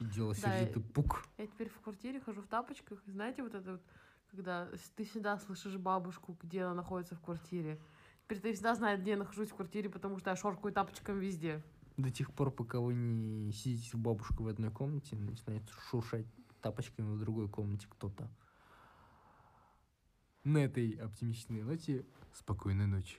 И 0.01 0.05
делала 0.05 0.35
Да, 0.43 0.67
пук. 0.95 1.25
Я 1.39 1.47
теперь 1.47 1.69
в 1.69 1.81
квартире 1.81 2.21
хожу 2.21 2.43
в 2.43 2.47
тапочках. 2.47 3.03
И 3.07 3.11
знаете, 3.11 3.43
вот 3.43 3.55
это 3.55 3.73
вот, 3.73 3.83
когда 4.31 4.69
ты 4.97 5.05
всегда 5.05 5.39
слышишь 5.39 5.77
бабушку, 5.77 6.37
где 6.43 6.63
она 6.63 6.75
находится 6.75 7.15
в 7.15 7.21
квартире. 7.21 7.79
Теперь 8.25 8.41
ты 8.41 8.53
всегда 8.55 8.75
знаешь, 8.75 9.01
где 9.01 9.13
я 9.13 9.17
нахожусь 9.17 9.51
в 9.51 9.55
квартире, 9.55 9.91
потому 9.91 10.19
что 10.19 10.31
я 10.31 10.37
шоркаю 10.37 10.73
тапочками 10.73 11.25
везде. 11.25 11.63
До 11.97 12.11
тех 12.11 12.33
пор, 12.33 12.51
пока 12.51 12.81
вы 12.81 12.95
не 12.95 13.53
сидите 13.53 13.91
с 13.91 13.95
бабушкой 13.95 14.47
в 14.47 14.49
одной 14.49 14.71
комнате, 14.71 15.17
начинает 15.17 15.69
шуршать 15.91 16.27
тапочками 16.63 17.15
в 17.15 17.19
другой 17.19 17.49
комнате 17.49 17.87
кто-то. 17.91 18.31
На 20.45 20.59
этой 20.59 20.93
оптимистичной 20.93 21.63
ноте 21.63 22.07
спокойной 22.33 22.87
ночи. 22.87 23.19